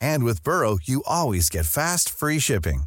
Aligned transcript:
And 0.00 0.24
with 0.24 0.42
Burrow, 0.44 0.78
you 0.82 1.02
always 1.06 1.50
get 1.50 1.66
fast, 1.66 2.08
free 2.10 2.40
shipping. 2.40 2.84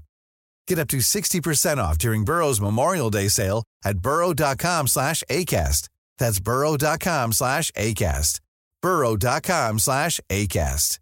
Get 0.68 0.80
up 0.80 0.88
to 0.90 0.98
60% 0.98 1.78
off 1.78 1.98
during 1.98 2.26
Burrow's 2.26 2.62
Memorial 2.62 3.10
Day 3.12 3.30
sale 3.30 3.64
at 3.86 3.98
burrow.com 3.98 4.88
slash 4.88 5.24
ACAST. 5.30 5.90
That's 6.20 6.40
burrow.com 6.40 7.34
slash 7.34 7.72
ACAST. 7.72 8.40
burrow.com 8.82 9.80
slash 9.80 10.20
ACAST. 10.30 11.00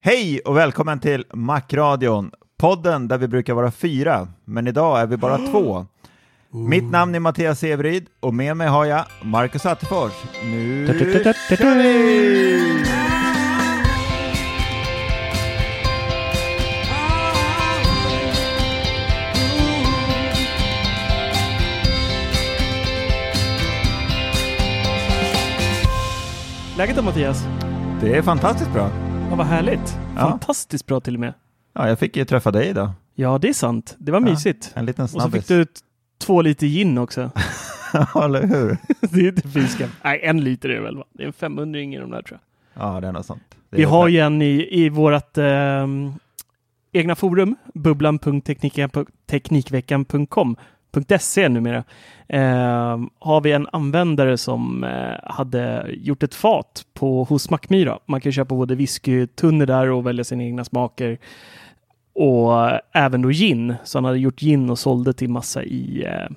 Hej 0.00 0.40
och 0.40 0.56
välkommen 0.56 1.00
till 1.00 1.24
Macradion, 1.34 2.30
podden 2.58 3.08
där 3.08 3.18
vi 3.18 3.28
brukar 3.28 3.54
vara 3.54 3.70
fyra, 3.70 4.28
men 4.44 4.66
idag 4.66 5.00
är 5.00 5.06
vi 5.06 5.16
bara 5.16 5.38
två. 5.50 5.86
Mitt 6.50 6.84
namn 6.84 7.14
är 7.14 7.20
Mattias 7.20 7.58
Severyd 7.58 8.06
och 8.20 8.34
med 8.34 8.56
mig 8.56 8.68
har 8.68 8.84
jag 8.84 9.04
Marcus 9.22 9.66
Attefors. 9.66 10.12
Nu 10.44 10.86
kör 11.58 11.74
vi! 11.82 13.07
Läget 26.78 26.96
då 26.96 27.02
Mattias? 27.02 27.44
Det 28.00 28.16
är 28.16 28.22
fantastiskt 28.22 28.72
bra. 28.72 28.90
Ja, 29.30 29.36
vad 29.36 29.46
härligt. 29.46 29.98
Ja. 30.16 30.20
Fantastiskt 30.20 30.86
bra 30.86 31.00
till 31.00 31.14
och 31.14 31.20
med. 31.20 31.34
Ja, 31.72 31.88
jag 31.88 31.98
fick 31.98 32.16
ju 32.16 32.24
träffa 32.24 32.50
dig 32.50 32.68
idag. 32.68 32.90
Ja, 33.14 33.38
det 33.38 33.48
är 33.48 33.52
sant. 33.52 33.94
Det 33.98 34.12
var 34.12 34.20
Ja, 34.20 34.24
mysigt. 34.24 34.72
En 34.74 34.86
liten 34.86 35.02
Och 35.02 35.10
så 35.10 35.20
snabbis. 35.20 35.46
fick 35.46 35.48
du 35.48 35.66
två 36.18 36.42
liter 36.42 36.66
gin 36.66 36.98
också. 36.98 37.30
Ja, 37.92 38.24
eller 38.24 38.46
hur? 38.46 38.76
det 39.10 39.20
är 39.20 39.28
inte 39.28 39.48
fy 39.48 39.66
skam. 39.66 39.88
Nej, 40.04 40.20
en 40.22 40.44
liter 40.44 40.68
är 40.68 40.74
det 40.74 40.80
väl 40.80 40.96
va? 40.96 41.04
Det 41.12 41.22
är 41.22 41.26
en 41.26 41.32
500 41.32 41.80
i 41.80 41.96
de 41.96 42.10
där 42.10 42.22
tror 42.22 42.38
jag. 42.74 42.84
Ja, 42.86 43.00
det 43.00 43.08
är 43.08 43.12
något 43.12 43.26
sånt. 43.26 43.42
Är 43.70 43.76
Vi 43.76 43.84
har 43.84 44.08
ju 44.08 44.18
en 44.18 44.42
i, 44.42 44.68
i 44.70 44.88
vårt 44.88 45.38
ehm, 45.38 46.12
egna 46.92 47.14
forum, 47.16 47.56
bubblan.teknikveckan.com 47.74 50.56
.se 51.04 51.48
numera, 51.48 51.84
ehm, 52.28 53.10
har 53.18 53.40
vi 53.40 53.52
en 53.52 53.68
användare 53.72 54.38
som 54.38 54.84
eh, 54.84 55.14
hade 55.24 55.86
gjort 55.90 56.22
ett 56.22 56.34
fat 56.34 56.84
på, 56.94 57.24
hos 57.24 57.50
Mackmyra. 57.50 57.98
Man 58.06 58.20
kan 58.20 58.32
köpa 58.32 58.54
både 58.54 58.74
whiskytunnor 58.74 59.66
där 59.66 59.90
och 59.90 60.06
välja 60.06 60.24
sina 60.24 60.42
egna 60.44 60.64
smaker. 60.64 61.18
Och 62.12 62.70
eh, 62.70 62.78
även 62.92 63.22
då 63.22 63.30
gin. 63.30 63.74
Så 63.84 63.98
han 63.98 64.04
hade 64.04 64.18
gjort 64.18 64.40
gin 64.40 64.70
och 64.70 64.78
sålde 64.78 65.12
till 65.12 65.30
massa 65.30 65.64
i 65.64 66.04
eh, 66.06 66.34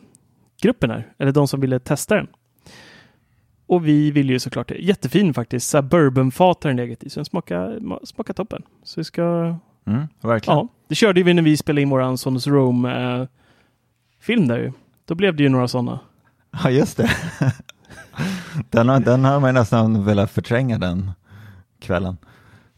gruppen 0.62 0.90
här, 0.90 1.08
eller 1.18 1.32
de 1.32 1.48
som 1.48 1.60
ville 1.60 1.80
testa 1.80 2.16
den. 2.16 2.28
Och 3.68 3.88
vi 3.88 4.12
vill 4.12 4.30
ju 4.30 4.40
såklart 4.40 4.68
det. 4.68 4.76
Jättefin 4.76 5.34
faktiskt. 5.34 5.70
Så 5.70 5.82
bourbonfat 5.82 6.64
har 6.64 6.70
den 6.70 6.78
legat 6.78 7.04
i, 7.04 7.10
så 7.10 7.20
den 7.20 7.26
smakar, 7.26 7.80
ma- 7.80 8.06
smakar 8.06 8.34
toppen. 8.34 8.64
Så 8.84 9.00
vi 9.00 9.04
ska... 9.04 9.56
Mm, 9.88 10.08
verkligen. 10.22 10.58
Ja, 10.58 10.68
det 10.88 10.96
körde 10.96 11.24
vi 11.24 11.34
när 11.34 11.42
vi 11.42 11.58
spelade 11.58 11.82
in 11.82 11.90
våran 11.90 12.18
Sonus 12.18 12.48
Rome-film 14.22 14.48
där 14.48 14.58
ju. 14.58 14.72
Då 15.06 15.16
blev 15.16 15.36
det 15.36 15.44
ju 15.44 15.50
några 15.50 15.68
sådana. 15.68 16.00
Ja, 16.64 16.70
just 16.70 16.98
det. 16.98 17.10
den, 18.70 18.90
har, 18.90 19.00
den 19.00 19.26
har 19.26 19.40
man 19.40 19.54
nästan 19.54 20.06
velat 20.06 20.32
förtränga 20.32 20.78
den 20.78 21.12
kvällen. 21.80 22.18
Ja, 22.22 22.28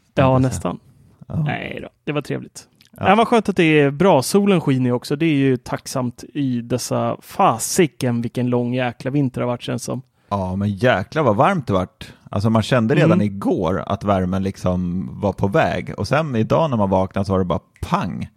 Tänkte 0.05 0.21
jag 0.21 0.41
nästan. 0.41 0.79
Ja. 1.27 1.35
Nej 1.43 1.79
då, 1.81 1.89
det 2.03 2.11
var 2.11 2.21
trevligt. 2.21 2.67
Ja. 2.97 3.09
Ja. 3.09 3.15
vad 3.15 3.27
skönt 3.27 3.49
att 3.49 3.55
det 3.55 3.63
är 3.79 3.91
bra. 3.91 4.21
Solen 4.21 4.61
skiner 4.61 4.91
också. 4.91 5.15
Det 5.15 5.25
är 5.25 5.35
ju 5.35 5.57
tacksamt 5.57 6.23
i 6.33 6.61
dessa 6.61 7.17
fasiken 7.21 8.21
vilken 8.21 8.49
lång 8.49 8.73
jäkla 8.73 9.11
vinter 9.11 9.41
det 9.41 9.45
har 9.45 9.51
varit 9.51 9.61
känns 9.61 9.83
som. 9.83 10.01
Ja, 10.29 10.55
men 10.55 10.69
jäklar 10.69 11.23
vad 11.23 11.35
varmt 11.35 11.67
det 11.67 11.73
vart. 11.73 12.13
Alltså 12.31 12.49
man 12.49 12.61
kände 12.63 12.95
redan 12.95 13.11
Mm. 13.11 13.21
igår 13.25 13.83
att 13.87 14.03
värmen 14.03 14.43
liksom 14.43 15.09
var 15.21 15.33
på 15.33 15.47
väg 15.47 15.93
och 15.97 16.07
sen 16.07 16.35
idag 16.35 16.69
när 16.69 16.77
man 16.77 16.89
vaknade 16.89 17.25
så 17.25 17.31
var 17.31 17.39
det 17.39 17.45
bara 17.45 17.59
pang. 17.81 18.29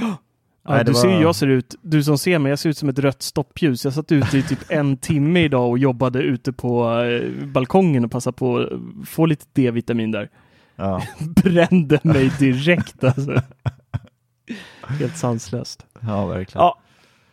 Ja, 0.00 0.16
Nej, 0.68 0.78
det 0.84 0.90
du 0.90 0.94
ser 0.94 1.08
var- 1.08 1.14
hur 1.14 1.22
jag 1.22 1.34
ser 1.34 1.46
ut. 1.46 1.74
Du 1.82 2.02
som 2.02 2.18
ser 2.18 2.38
mig, 2.38 2.50
jag 2.50 2.58
ser 2.58 2.70
ut 2.70 2.78
som 2.78 2.88
ett 2.88 2.98
rött 2.98 3.22
stoppljus. 3.22 3.84
Jag 3.84 3.94
satt 3.94 4.12
ute 4.12 4.38
i 4.38 4.42
typ 4.42 4.58
en 4.68 4.96
timme 4.96 5.40
idag 5.44 5.70
och 5.70 5.78
jobbade 5.78 6.18
ute 6.22 6.52
på 6.52 7.00
eh, 7.00 7.46
balkongen 7.46 8.04
och 8.04 8.10
passade 8.10 8.36
på 8.36 8.56
att 8.58 9.08
få 9.08 9.26
lite 9.26 9.44
D-vitamin 9.52 10.10
där. 10.10 10.28
Ja, 10.76 11.02
Brände 11.42 11.98
mig 12.02 12.30
direkt 12.38 13.04
alltså. 13.04 13.42
Helt 14.86 15.16
sanslöst. 15.16 15.86
ja 16.00 16.26
verkligen. 16.26 16.64
Ja, 16.64 16.78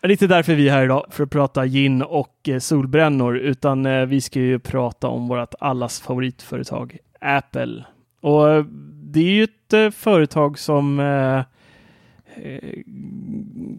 det 0.02 0.08
är 0.08 0.12
inte 0.12 0.28
därför 0.28 0.56
vi 0.56 0.68
är 0.70 0.74
här 0.74 0.84
idag 0.84 1.06
för 1.10 1.24
att 1.24 1.30
prata 1.30 1.66
gin 1.66 2.02
och 2.02 2.50
eh, 2.50 2.60
solbrännor, 2.60 3.38
utan 3.38 3.86
eh, 3.86 4.06
vi 4.06 4.22
ska 4.22 4.40
ju 4.40 4.60
prata 4.60 5.08
om 5.08 5.28
vårt 5.28 5.54
allas 5.60 6.00
favoritföretag 6.02 6.98
Apple. 7.22 7.86
Och 8.22 8.66
det 8.94 9.20
är 9.20 9.32
ju 9.32 9.44
ett 9.44 9.96
företag 9.96 10.60
som 10.60 11.00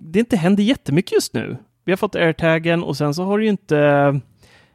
det 0.01 0.19
inte 0.19 0.37
händer 0.37 0.63
jättemycket 0.63 1.13
just 1.13 1.35
nu. 1.35 1.57
Vi 1.85 1.93
har 1.93 1.97
fått 1.97 2.15
airtagen 2.15 2.83
och 2.83 2.97
sen 2.97 3.15
så 3.15 3.25
har 3.25 3.39
det 3.39 3.45
ju 3.45 3.51
inte 3.51 4.21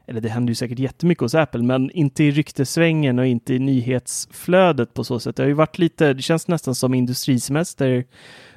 eller 0.08 0.22
det 0.22 0.30
händer 0.30 0.52
ju 0.52 0.56
säkert 0.56 0.80
jättemycket 0.80 1.22
hos 1.22 1.36
Apple, 1.36 1.64
men 1.64 1.92
inte 1.92 2.24
i 2.24 2.32
ryktesvängen 2.32 3.20
och 3.20 3.26
inte 3.26 3.54
i 3.54 3.60
nyhetsflödet 3.60 4.94
på 4.94 5.04
så 5.04 5.20
sätt. 5.20 5.36
Det 5.36 5.44
har 5.44 5.48
ju 5.48 5.54
varit 5.54 5.78
lite, 5.78 6.14
det 6.14 6.22
känns 6.22 6.48
nästan 6.48 6.76
som 6.76 6.94
industrisemester 6.94 8.06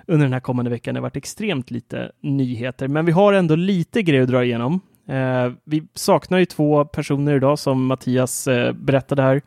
under 0.07 0.27
den 0.27 0.33
här 0.33 0.41
kommande 0.41 0.71
veckan. 0.71 0.95
Det 0.95 1.01
har 1.01 1.03
varit 1.03 1.17
extremt 1.17 1.71
lite 1.71 2.13
nyheter, 2.21 2.89
men 2.89 3.07
vi 3.07 3.13
har 3.13 3.33
ändå 3.33 3.55
lite 3.55 4.03
grejer 4.03 4.23
att 4.23 4.29
dra 4.29 4.45
igenom. 4.45 4.81
Eh, 5.09 5.53
vi 5.65 5.83
saknar 5.95 6.39
ju 6.39 6.45
två 6.45 6.85
personer 6.85 7.35
idag 7.35 7.59
som 7.59 7.87
Mattias 7.87 8.49
eh, 8.49 8.73
berättade 8.73 9.23
här. 9.23 9.43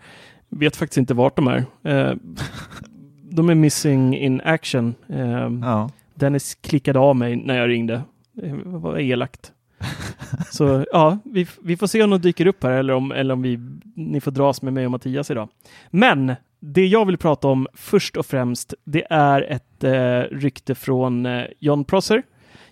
Vet 0.50 0.76
faktiskt 0.76 0.98
inte 0.98 1.14
vart 1.14 1.36
de 1.36 1.48
är. 1.48 1.66
Eh, 1.84 2.16
de 3.32 3.50
är 3.50 3.56
missing 3.56 4.18
in 4.18 4.42
action. 4.42 4.96
Eh, 5.10 5.50
Ja. 5.62 5.90
Dennis 6.14 6.56
klickade 6.56 7.00
av 7.00 7.16
mig 7.16 7.36
när 7.36 7.58
jag 7.58 7.70
ringde. 7.70 8.02
Det 8.34 8.54
var 8.66 8.98
elakt. 9.00 9.52
Så 10.52 10.86
ja, 10.92 11.18
vi, 11.24 11.48
vi 11.62 11.78
får 11.78 11.88
se 11.88 12.04
om 12.04 12.10
de 12.10 12.22
dyker 12.22 12.46
upp 12.46 12.64
här 12.64 12.72
eller 12.72 12.94
om, 12.94 13.12
eller 13.12 13.34
om 13.34 13.42
vi, 13.42 13.60
ni 13.96 14.22
får 14.22 14.32
dras 14.32 14.62
med 14.62 14.74
mig 14.74 14.86
och 14.86 14.92
Mattias 14.92 15.32
idag. 15.32 15.50
Men 15.90 16.34
det 16.60 16.86
jag 16.86 17.06
vill 17.06 17.18
prata 17.18 17.48
om 17.48 17.68
först 17.74 18.18
och 18.18 18.26
främst, 18.26 18.74
det 18.84 19.04
är 19.10 19.42
ett 19.42 19.84
eh, 19.84 20.38
rykte 20.38 20.76
från 20.76 21.26
eh, 21.26 21.44
John 21.60 21.84
Prosser. 21.86 22.24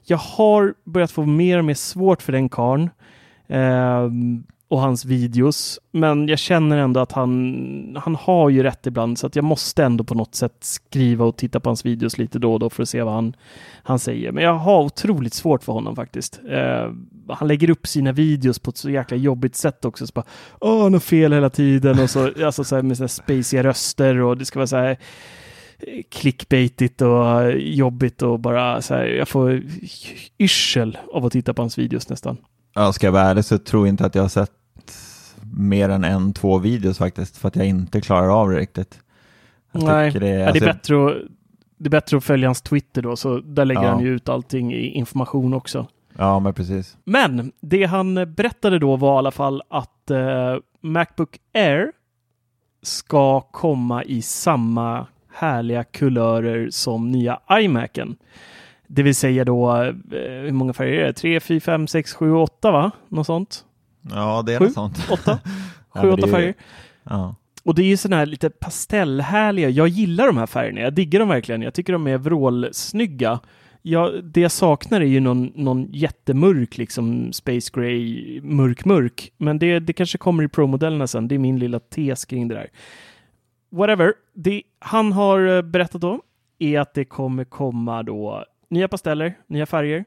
Jag 0.06 0.17
har 0.17 0.73
börjat 0.83 1.11
få 1.11 1.25
mer 1.25 1.57
och 1.57 1.65
mer 1.65 1.73
svårt 1.73 2.21
för 2.21 2.31
den 2.31 2.50
karln. 2.50 2.89
Eh, 3.47 4.09
och 4.69 4.80
hans 4.80 5.06
videos. 5.06 5.80
Men 5.92 6.27
jag 6.27 6.39
känner 6.39 6.77
ändå 6.77 7.00
att 7.00 7.12
han, 7.12 7.98
han 8.04 8.16
har 8.16 8.50
ju 8.50 8.63
rätt 8.63 8.88
ibland 8.88 9.19
så 9.19 9.27
att 9.27 9.36
jag 9.36 9.45
måste 9.45 9.83
ändå 9.83 10.04
på 10.04 10.16
något 10.16 10.36
sätt 10.36 10.57
skriva 10.60 11.25
och 11.25 11.38
titta 11.38 11.60
på 11.60 11.69
hans 11.69 11.86
videos 11.86 12.18
lite 12.18 12.39
då 12.39 12.54
och 12.54 12.60
då 12.60 12.69
för 12.69 12.83
att 12.83 12.89
se 12.89 13.01
vad 13.01 13.13
han, 13.13 13.33
han 13.83 14.00
säger. 14.00 14.31
Men 14.31 14.44
jag 14.44 14.54
har 14.54 14.83
otroligt 14.83 15.33
svårt 15.33 15.63
för 15.63 15.74
honom 15.74 15.95
faktiskt. 15.95 16.39
Eh, 16.50 16.92
han 17.30 17.48
lägger 17.48 17.69
upp 17.69 17.88
sina 17.88 18.12
videos 18.12 18.60
på 18.60 18.69
ett 18.69 18.77
så 18.77 18.89
jäkla 18.89 19.18
jobbigt 19.18 19.56
sätt 19.56 19.86
också. 19.86 20.07
Så 20.07 20.12
bara, 20.16 20.25
Åh, 20.60 20.83
han 20.83 20.94
har 20.94 21.00
fel 21.00 21.33
hela 21.33 21.50
tiden 21.50 22.00
och 22.00 22.10
så, 22.10 22.31
alltså 22.45 22.63
så 22.63 22.75
här 22.75 22.83
med 22.83 22.98
sina 22.98 23.07
spaciga 23.10 23.63
röster 23.63 24.21
och 24.21 24.38
det 24.38 24.45
ska 24.45 24.60
vara 24.60 24.68
så 24.68 24.77
här 24.77 24.98
eh, 25.80 26.04
clickbaitigt 26.12 27.01
och 27.01 27.42
eh, 27.42 27.56
jobbigt 27.56 28.21
och 28.21 28.39
bara 28.39 28.81
så 28.81 28.94
här, 28.94 29.06
jag 29.06 29.27
får 29.27 29.62
yrsel 30.39 30.98
av 31.13 31.25
att 31.25 31.31
titta 31.31 31.54
på 31.54 31.62
hans 31.62 31.77
videos 31.77 32.10
nästan. 32.10 32.38
Ja, 32.74 32.94
ska 32.94 33.07
jag 33.07 33.12
vara 33.12 33.24
ärlig 33.24 33.45
så 33.45 33.57
tror 33.57 33.88
jag 33.88 33.94
inte 33.94 34.06
att 34.06 34.16
jag 34.16 34.21
har 34.21 34.30
sett 34.30 34.58
mer 35.53 35.89
än 35.89 36.03
en, 36.03 36.33
två 36.33 36.57
videos 36.57 36.97
faktiskt, 36.97 37.37
för 37.37 37.47
att 37.47 37.55
jag 37.55 37.65
inte 37.65 38.01
klarar 38.01 38.41
av 38.41 38.49
det 38.49 38.57
riktigt. 38.57 38.99
Jag 39.71 39.83
Nej, 39.83 40.11
det, 40.11 40.19
det, 40.19 40.47
alltså, 40.47 40.63
är 40.63 40.73
bättre 40.73 41.05
att, 41.05 41.13
det 41.77 41.87
är 41.87 41.89
bättre 41.91 42.17
att 42.17 42.23
följa 42.23 42.47
hans 42.47 42.61
Twitter 42.61 43.01
då, 43.01 43.15
så 43.15 43.39
där 43.39 43.65
lägger 43.65 43.83
Ja. 43.83 43.89
han 43.89 44.03
ju 44.03 44.15
ut 44.15 44.29
allting 44.29 44.73
i 44.73 44.87
information 44.87 45.53
också. 45.53 45.87
Ja, 46.17 46.39
men 46.39 46.53
precis. 46.53 46.97
Men 47.03 47.51
det 47.61 47.83
han 47.83 48.33
berättade 48.33 48.79
då 48.79 48.95
var 48.95 49.15
i 49.15 49.17
alla 49.17 49.31
fall 49.31 49.61
att 49.69 50.11
eh, 50.11 50.55
Macbook 50.81 51.37
Air 51.53 51.91
ska 52.81 53.41
komma 53.41 54.03
i 54.03 54.21
samma 54.21 55.07
härliga 55.33 55.83
kulörer 55.83 56.69
som 56.71 57.11
nya 57.11 57.39
iMacen. 57.51 58.15
Det 58.87 59.03
vill 59.03 59.15
säga 59.15 59.45
då, 59.45 59.75
eh, 59.75 59.93
hur 60.41 60.51
många 60.51 60.73
färger 60.73 61.01
är 61.01 61.05
det? 61.07 61.13
3, 61.13 61.39
4, 61.39 61.59
5, 61.59 61.87
6, 61.87 62.13
7, 62.13 62.33
8 62.33 62.71
va? 62.71 62.91
Något 63.07 63.25
sånt? 63.25 63.65
Ja, 64.01 64.43
det 64.45 64.53
är 64.53 64.59
Sju? 64.59 64.65
något 64.65 64.73
sånt. 64.73 64.97
8? 65.11 65.39
Ja, 65.93 66.01
7, 66.01 66.07
men 66.07 66.13
8 66.13 66.15
det 66.15 66.21
är 66.23 66.27
ju- 66.27 66.33
färger. 66.33 66.53
Ja. 67.03 67.35
Och 67.63 67.75
det 67.75 67.81
är 67.81 67.85
ju 67.87 67.97
sådana 67.97 68.15
här 68.19 68.25
lite 68.25 68.49
pastellhärliga. 68.49 69.69
Jag 69.69 69.87
gillar 69.87 70.27
de 70.27 70.37
här 70.37 70.45
färgerna. 70.45 70.81
Jag 70.81 70.93
diggar 70.93 71.19
dem 71.19 71.29
verkligen. 71.29 71.61
Jag 71.61 71.73
tycker 71.73 71.93
de 71.93 72.07
är 72.07 72.17
vrålsnygga. 72.17 73.39
Ja, 73.81 74.11
det 74.23 74.41
jag 74.41 74.51
saknar 74.51 75.01
är 75.01 75.05
ju 75.05 75.19
någon, 75.19 75.51
någon 75.55 75.87
jättemörk, 75.91 76.77
liksom 76.77 77.33
Space 77.33 77.71
Gray, 77.73 78.41
mörk, 78.41 78.85
mörk. 78.85 79.31
Men 79.37 79.59
det, 79.59 79.79
det 79.79 79.93
kanske 79.93 80.17
kommer 80.17 80.43
i 80.43 80.47
Pro-modellerna 80.47 81.07
sen. 81.07 81.27
Det 81.27 81.35
är 81.35 81.39
min 81.39 81.59
lilla 81.59 81.79
tes 81.79 82.25
kring 82.25 82.47
det 82.47 82.55
där. 82.55 82.67
Whatever. 83.71 84.13
Det 84.33 84.63
han 84.79 85.11
har 85.11 85.55
eh, 85.57 85.61
berättat 85.61 86.01
då 86.01 86.21
är 86.59 86.79
att 86.79 86.93
det 86.93 87.05
kommer 87.05 87.43
komma 87.43 88.03
då 88.03 88.45
nya 88.69 88.87
pasteller, 88.87 89.33
nya 89.47 89.65
färger 89.65 90.05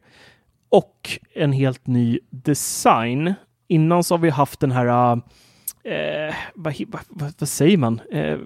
och 0.68 1.10
en 1.34 1.52
helt 1.52 1.86
ny 1.86 2.18
design. 2.30 3.34
Innan 3.72 4.04
så 4.04 4.14
har 4.14 4.18
vi 4.18 4.30
haft 4.30 4.60
den 4.60 4.70
här 4.72 5.12
eh, 5.84 6.34
vad, 6.54 6.74
vad, 6.88 7.32
vad, 7.38 7.48
säger 7.48 7.76
man? 7.76 8.00
Eh, 8.12 8.38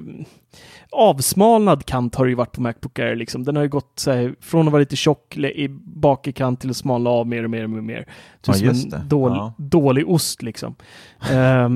avsmalnad 0.91 1.85
kant 1.87 2.15
har 2.15 2.25
det 2.25 2.29
ju 2.31 2.35
varit 2.37 2.53
på 2.53 2.61
Macbook 2.61 2.99
Air. 2.99 3.17
Liksom. 3.17 3.45
Den 3.45 3.57
har 3.57 3.63
ju 3.63 3.69
gått 3.69 4.05
här, 4.07 4.35
från 4.41 4.67
att 4.67 4.73
vara 4.73 4.81
lite 4.81 4.97
tjock 4.97 5.37
le- 5.37 5.51
i 5.65 5.69
bakkant 5.85 6.61
till 6.61 6.71
att 6.71 6.77
smalna 6.77 7.11
av 7.11 7.27
mer 7.27 7.45
och 7.45 7.51
mer 7.51 7.65
och 7.65 7.71
mer. 7.71 7.79
och 7.79 7.85
mer. 7.85 8.07
Ja, 8.47 8.53
Typ 8.53 8.77
som 8.77 8.91
det. 8.91 8.97
en 8.97 9.09
dål, 9.09 9.33
Ja. 9.33 9.53
dålig 9.59 10.09
ost 10.11 10.43
liksom. 10.43 10.75
Eh, 11.31 11.69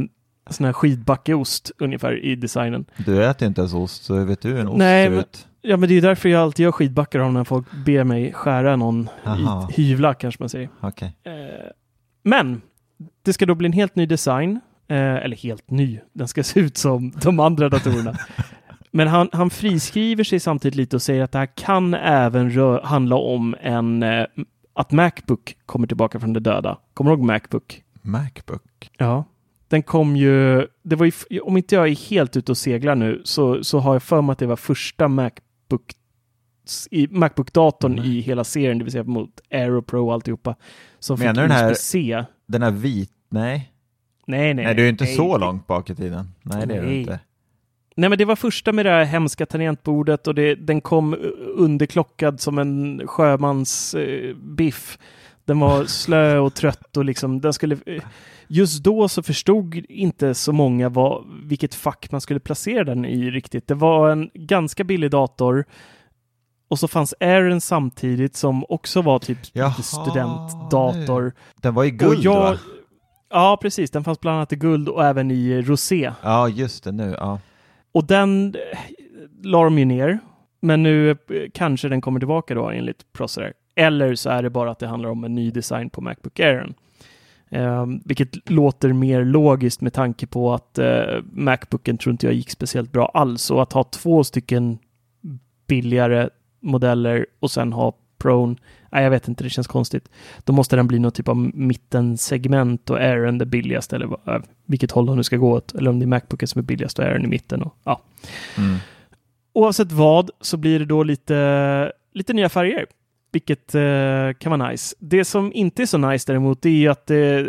sån 0.50 0.66
här 0.66 0.72
skidbackeost 0.72 1.70
ungefär 1.78 2.24
i 2.24 2.36
designen. 2.36 2.84
Du 2.96 3.24
äter 3.24 3.48
inte 3.48 3.60
ens 3.60 3.74
ost, 3.74 4.04
så 4.04 4.24
vet 4.24 4.40
du 4.42 4.48
hur 4.48 4.58
en 4.60 4.68
ost 4.68 4.78
Nej, 4.78 5.04
ser 5.06 5.10
men- 5.10 5.18
ut. 5.20 5.46
Ja, 5.62 5.76
men 5.76 5.88
det 5.88 5.94
är 5.94 6.02
därför 6.02 6.28
jag 6.28 6.42
alltid 6.42 6.64
gör 6.64 6.72
skidbackar 6.72 7.18
av 7.20 7.32
när 7.32 7.44
folk 7.44 7.66
ber 7.86 8.04
mig 8.04 8.32
skära 8.32 8.76
någon 8.76 9.08
Aha. 9.24 9.68
i 9.70 9.82
hyvla 9.82 10.14
kanske 10.14 10.42
man 10.42 10.48
säger. 10.48 10.68
Okej. 10.80 11.16
Eh, 11.24 11.32
men 12.22 12.60
det 13.22 13.32
ska 13.32 13.46
då 13.46 13.54
bli 13.54 13.66
en 13.66 13.72
helt 13.72 13.96
ny 13.96 14.06
design. 14.06 14.60
Eh, 14.88 14.96
eller 14.96 15.36
helt 15.36 15.70
ny. 15.70 16.00
Den 16.12 16.28
ska 16.28 16.42
se 16.42 16.60
ut 16.60 16.76
som 16.76 17.10
de 17.22 17.40
andra 17.40 17.68
datorerna. 17.68 18.18
Men 18.90 19.08
han, 19.08 19.28
han 19.32 19.50
friskriver 19.50 20.24
sig 20.24 20.40
samtidigt 20.40 20.76
lite 20.76 20.96
och 20.96 21.02
säger 21.02 21.22
att 21.22 21.32
det 21.32 21.38
här 21.38 21.46
kan 21.56 21.94
även 21.94 22.50
rö- 22.50 22.84
handla 22.84 23.16
om 23.16 23.56
en 23.60 24.02
eh, 24.02 24.26
att 24.72 24.92
Macbook 24.92 25.56
kommer 25.66 25.86
tillbaka 25.86 26.20
från 26.20 26.32
de 26.32 26.40
döda. 26.40 26.78
Kommer 26.94 27.10
du 27.10 27.16
ihåg 27.16 27.26
Macbook? 27.26 27.82
Macbook. 28.02 28.90
Ja. 28.98 29.24
Den 29.68 29.82
kom 29.82 30.16
ju, 30.16 30.66
det 30.82 30.96
var 30.96 31.12
ju, 31.30 31.40
om 31.40 31.56
inte 31.56 31.74
jag 31.74 31.88
är 31.88 32.10
helt 32.10 32.36
ute 32.36 32.52
och 32.52 32.58
seglar 32.58 32.94
nu, 32.94 33.20
så, 33.24 33.64
så 33.64 33.78
har 33.78 33.94
jag 33.94 34.02
för 34.02 34.22
mig 34.22 34.32
att 34.32 34.38
det 34.38 34.46
var 34.46 34.56
första 34.56 35.08
Macbook 35.08 35.92
i 36.90 37.06
Macbook-datorn 37.10 37.94
Nej. 37.96 38.18
i 38.18 38.20
hela 38.20 38.44
serien, 38.44 38.78
det 38.78 38.84
vill 38.84 38.92
säga 38.92 39.04
mot 39.04 39.40
Aero 39.50 39.82
Pro 39.82 40.06
och 40.06 40.12
alltihopa. 40.12 40.56
Som 40.98 41.18
Menar 41.18 41.48
fick 41.48 41.70
USB-C. 41.70 42.24
Den 42.50 42.62
här 42.62 42.70
vit... 42.70 43.10
Nej. 43.28 43.72
Nej, 44.26 44.54
nej. 44.54 44.64
Nej, 44.64 44.74
du 44.74 44.84
är 44.84 44.88
inte 44.88 45.04
nej, 45.04 45.16
så 45.16 45.38
det- 45.38 45.44
långt 45.44 45.66
bak 45.66 45.90
i 45.90 45.94
tiden. 45.94 46.28
Nej, 46.42 46.66
det 46.66 46.74
är 46.74 46.80
du 46.82 46.86
Nej. 46.88 47.00
inte. 47.00 47.18
Nej, 47.96 48.08
men 48.10 48.18
det 48.18 48.24
var 48.24 48.36
första 48.36 48.72
med 48.72 48.86
det 48.86 48.90
här 48.90 49.04
hemska 49.04 49.46
tangentbordet 49.46 50.26
och 50.26 50.34
det, 50.34 50.54
den 50.54 50.80
kom 50.80 51.16
underklockad 51.56 52.40
som 52.40 52.58
en 52.58 53.02
sjömans 53.06 53.94
eh, 53.94 54.36
biff. 54.36 54.98
Den 55.44 55.58
var 55.60 55.84
slö 55.86 56.38
och 56.38 56.54
trött 56.54 56.96
och 56.96 57.04
liksom 57.04 57.40
den 57.40 57.52
skulle... 57.52 57.76
eh, 57.86 58.02
Just 58.52 58.84
då 58.84 59.08
så 59.08 59.22
förstod 59.22 59.74
inte 59.88 60.34
så 60.34 60.52
många 60.52 60.88
vad, 60.88 61.24
vilket 61.44 61.74
fack 61.74 62.08
man 62.12 62.20
skulle 62.20 62.40
placera 62.40 62.84
den 62.84 63.04
i 63.04 63.30
riktigt. 63.30 63.66
Det 63.68 63.74
var 63.74 64.10
en 64.10 64.30
ganska 64.34 64.84
billig 64.84 65.10
dator 65.10 65.64
och 66.70 66.78
så 66.78 66.88
fanns 66.88 67.14
Airen 67.20 67.60
samtidigt 67.60 68.36
som 68.36 68.64
också 68.68 69.02
var 69.02 69.18
typ 69.18 69.38
Jaha, 69.52 69.72
studentdator. 69.72 71.32
Den 71.60 71.74
var 71.74 71.84
i 71.84 71.90
guld, 71.90 72.20
jag, 72.24 72.40
va? 72.40 72.58
Ja, 73.30 73.58
precis. 73.62 73.90
Den 73.90 74.04
fanns 74.04 74.20
bland 74.20 74.36
annat 74.36 74.52
i 74.52 74.56
guld 74.56 74.88
och 74.88 75.04
även 75.04 75.30
i 75.30 75.62
rosé. 75.62 76.12
Ja, 76.22 76.48
just 76.48 76.84
det 76.84 76.92
nu. 76.92 77.14
Ja. 77.18 77.40
Och 77.92 78.04
den 78.04 78.54
eh, 78.72 78.78
la 79.42 79.64
de 79.64 79.78
ju 79.78 79.84
ner. 79.84 80.18
Men 80.60 80.82
nu 80.82 81.10
eh, 81.10 81.16
kanske 81.54 81.88
den 81.88 82.00
kommer 82.00 82.20
tillbaka 82.20 82.54
då 82.54 82.70
enligt 82.70 83.12
Processor. 83.12 83.52
Eller 83.74 84.14
så 84.14 84.30
är 84.30 84.42
det 84.42 84.50
bara 84.50 84.70
att 84.70 84.78
det 84.78 84.86
handlar 84.86 85.10
om 85.10 85.24
en 85.24 85.34
ny 85.34 85.50
design 85.50 85.90
på 85.90 86.00
Macbook 86.00 86.40
Air. 86.40 86.72
Um, 87.50 88.02
vilket 88.04 88.50
låter 88.50 88.92
mer 88.92 89.24
logiskt 89.24 89.80
med 89.80 89.92
tanke 89.92 90.26
på 90.26 90.54
att 90.54 90.78
uh, 90.78 91.22
Macbooken 91.32 91.98
tror 91.98 92.10
inte 92.12 92.26
jag 92.26 92.34
gick 92.34 92.50
speciellt 92.50 92.92
bra 92.92 93.10
alls. 93.14 93.50
Och 93.50 93.62
att 93.62 93.72
ha 93.72 93.84
två 93.84 94.24
stycken 94.24 94.78
billigare 95.66 96.28
modeller 96.60 97.26
och 97.40 97.50
sen 97.50 97.72
ha 97.72 97.92
Prone. 98.18 98.56
Nej, 98.92 99.02
jag 99.02 99.10
vet 99.10 99.28
inte, 99.28 99.44
det 99.44 99.50
känns 99.50 99.66
konstigt. 99.66 100.08
Då 100.44 100.52
måste 100.52 100.76
den 100.76 100.86
bli 100.86 100.98
någon 100.98 101.12
typ 101.12 101.28
av 101.28 101.36
mittensegment 101.54 102.90
och 102.90 102.96
Airen 102.98 103.38
det 103.38 103.46
billigaste 103.46 103.96
eller 103.96 104.06
vad- 104.06 104.34
äh, 104.36 104.42
vilket 104.66 104.90
håll 104.90 105.06
de 105.06 105.16
nu 105.16 105.22
ska 105.22 105.36
gå 105.36 105.50
åt. 105.52 105.74
Eller 105.74 105.90
om 105.90 105.98
det 105.98 106.04
är 106.04 106.06
Macbooken 106.06 106.48
som 106.48 106.58
är 106.58 106.62
billigast 106.62 106.98
och 106.98 107.04
Airen 107.04 107.24
i 107.24 107.28
mitten. 107.28 107.62
Och, 107.62 107.74
ja. 107.84 108.00
Mm. 108.58 108.76
Oavsett 109.52 109.92
vad 109.92 110.30
så 110.40 110.56
blir 110.56 110.78
det 110.78 110.84
då 110.84 111.02
lite, 111.02 111.92
lite 112.12 112.32
nya 112.32 112.48
färger. 112.48 112.86
Vilket 113.32 113.74
eh, 113.74 114.32
kan 114.38 114.58
vara 114.58 114.70
nice. 114.70 114.96
Det 114.98 115.24
som 115.24 115.52
inte 115.52 115.82
är 115.82 115.86
så 115.86 115.98
nice 115.98 116.32
däremot 116.32 116.66
är 116.66 116.90
att 116.90 117.06
det, 117.06 117.46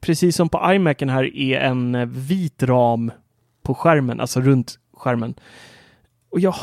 precis 0.00 0.36
som 0.36 0.48
på 0.48 0.72
iMacen 0.74 1.08
här, 1.08 1.36
är 1.36 1.60
en 1.60 1.94
eh, 1.94 2.06
vit 2.06 2.62
ram 2.62 3.10
på 3.62 3.74
skärmen, 3.74 4.20
alltså 4.20 4.40
runt 4.40 4.78
skärmen. 4.96 5.34
Och 6.32 6.40
jag 6.40 6.54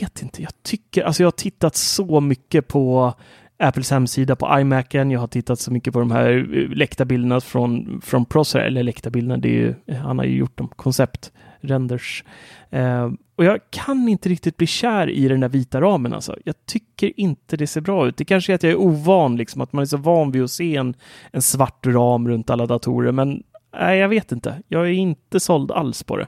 vet 0.00 0.22
inte, 0.22 0.42
jag 0.42 0.62
tycker, 0.62 1.02
alltså 1.02 1.22
jag 1.22 1.26
har 1.26 1.32
tittat 1.32 1.76
så 1.76 2.20
mycket 2.20 2.68
på 2.68 3.14
Apples 3.58 3.90
hemsida 3.90 4.36
på 4.36 4.58
iMacen. 4.60 5.10
Jag 5.10 5.20
har 5.20 5.26
tittat 5.26 5.60
så 5.60 5.72
mycket 5.72 5.92
på 5.92 5.98
de 5.98 6.10
här 6.10 6.56
eh, 6.56 6.68
läckta 6.76 7.04
bilderna 7.04 7.40
från, 7.40 8.00
från 8.04 8.24
Processor, 8.24 8.60
eller 8.60 8.82
läckta 8.82 9.10
bilderna, 9.10 9.36
det 9.36 9.48
är 9.48 9.52
ju, 9.52 9.74
eh, 9.86 9.96
han 9.96 10.18
har 10.18 10.24
ju 10.24 10.36
gjort 10.36 10.56
dem, 10.56 10.68
konceptrenders. 10.76 12.24
Eh, 12.70 13.10
och 13.36 13.44
jag 13.44 13.58
kan 13.70 14.08
inte 14.08 14.28
riktigt 14.28 14.56
bli 14.56 14.66
kär 14.66 15.10
i 15.10 15.28
den 15.28 15.40
där 15.40 15.48
vita 15.48 15.80
ramen 15.80 16.14
alltså. 16.14 16.36
Jag 16.44 16.54
tycker 16.66 17.20
inte 17.20 17.56
det 17.56 17.66
ser 17.66 17.80
bra 17.80 18.08
ut. 18.08 18.16
Det 18.16 18.24
kanske 18.24 18.52
är 18.52 18.54
att 18.54 18.62
jag 18.62 18.72
är 18.72 18.80
ovan, 18.80 19.36
liksom, 19.36 19.60
att 19.60 19.72
man 19.72 19.82
är 19.82 19.86
så 19.86 19.96
van 19.96 20.30
vid 20.30 20.42
att 20.42 20.50
se 20.50 20.76
en, 20.76 20.94
en 21.32 21.42
svart 21.42 21.86
ram 21.86 22.28
runt 22.28 22.50
alla 22.50 22.66
datorer, 22.66 23.12
men 23.12 23.42
nej, 23.80 23.98
jag 23.98 24.08
vet 24.08 24.32
inte. 24.32 24.62
Jag 24.68 24.86
är 24.86 24.92
inte 24.92 25.40
såld 25.40 25.70
alls 25.70 26.02
på 26.02 26.16
det. 26.16 26.26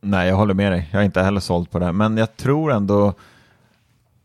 Nej, 0.00 0.28
jag 0.28 0.36
håller 0.36 0.54
med 0.54 0.72
dig. 0.72 0.88
Jag 0.92 1.00
är 1.00 1.04
inte 1.06 1.22
heller 1.22 1.40
såld 1.40 1.70
på 1.70 1.78
det. 1.78 1.92
Men 1.92 2.16
jag 2.16 2.36
tror 2.36 2.72
ändå... 2.72 3.14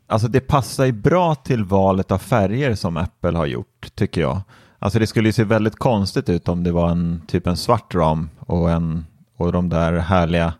Alltså 0.06 0.28
det 0.28 0.40
passar 0.40 0.84
ju 0.84 0.92
bra 0.92 1.34
till 1.34 1.64
valet 1.64 2.10
av 2.10 2.18
färger 2.18 2.74
som 2.74 2.96
Apple 2.96 3.38
har 3.38 3.46
gjort, 3.46 3.94
tycker 3.94 4.20
jag. 4.20 4.40
Alltså 4.78 4.98
det 4.98 5.06
skulle 5.06 5.28
ju 5.28 5.32
se 5.32 5.44
väldigt 5.44 5.76
konstigt 5.76 6.28
ut 6.28 6.48
om 6.48 6.64
det 6.64 6.72
var 6.72 6.90
en 6.90 7.22
typ 7.26 7.46
en 7.46 7.56
svart 7.56 7.94
ram 7.94 8.30
och, 8.38 8.70
en, 8.70 9.06
och 9.36 9.52
de 9.52 9.68
där 9.68 9.92
härliga 9.92 10.52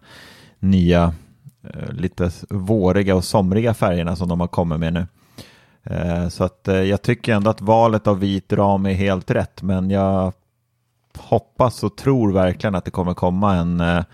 nya 0.59 1.15
eh, 1.63 1.93
lite 1.93 2.31
våriga 2.51 3.15
och 3.15 3.25
somriga 3.25 3.75
färgerna 3.75 4.17
som 4.17 4.29
de 4.29 4.41
har 4.41 4.49
kommit 4.49 4.81
med 4.81 4.93
nu. 4.93 5.07
Eh, 5.83 6.29
så 6.29 6.45
att 6.45 6.69
eh, 6.69 6.77
jag 6.83 7.03
tycker 7.03 7.35
ändå 7.35 7.51
att 7.51 7.61
valet 7.61 8.07
av 8.07 8.19
vit 8.19 8.53
ram 8.53 8.87
är 8.87 8.95
helt 8.95 9.31
rätt, 9.31 9.63
men 9.63 9.91
jag 9.91 10.33
hoppas 11.19 11.83
och 11.83 11.97
tror 11.97 12.33
verkligen 12.33 12.75
att 12.75 12.85
det 12.85 12.91
kommer 12.91 13.15
komma 13.15 13.55
en 13.55 14.05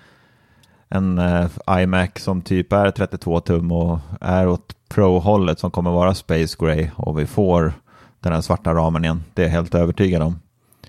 en 0.90 1.18
eh, 1.18 1.49
iMac 1.70 2.11
som 2.16 2.42
typ 2.42 2.73
är 2.73 2.90
32 2.90 3.40
tum 3.40 3.73
och 3.73 3.99
är 4.20 4.49
åt 4.49 4.76
Pro-hållet 4.88 5.59
som 5.59 5.70
kommer 5.70 5.90
vara 5.90 6.14
Space 6.14 6.56
Gray 6.61 6.88
och 6.97 7.18
vi 7.18 7.26
får 7.26 7.73
den 8.20 8.32
här 8.32 8.40
svarta 8.40 8.75
ramen 8.75 9.04
igen. 9.04 9.23
Det 9.35 9.42
är 9.42 9.47
jag 9.47 9.52
helt 9.52 9.75
övertygad 9.75 10.23
om. 10.23 10.40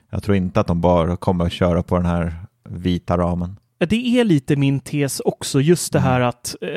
Jag 0.10 0.24
tror 0.24 0.38
inte 0.38 0.60
att 0.60 0.68
de 0.68 0.82
bara 0.82 1.18
kommer 1.18 1.46
att 1.46 1.52
köra 1.52 1.84
på 1.84 1.96
den 1.96 2.06
här 2.06 2.36
vita 2.70 3.18
ramen. 3.18 3.56
Det 3.78 4.20
är 4.20 4.24
lite 4.24 4.56
min 4.56 4.80
tes 4.80 5.20
också, 5.20 5.62
just 5.62 5.94
det 5.94 6.00
Mm. 6.00 6.12
här 6.12 6.22
att, 6.22 6.56
eh, 6.62 6.70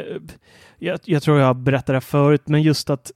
jag, 0.78 0.98
jag 1.04 1.22
tror 1.22 1.38
jag 1.40 1.56
berättade 1.56 1.96
det 1.96 2.00
förut, 2.00 2.42
men 2.44 2.62
just 2.62 2.90
att 2.90 3.10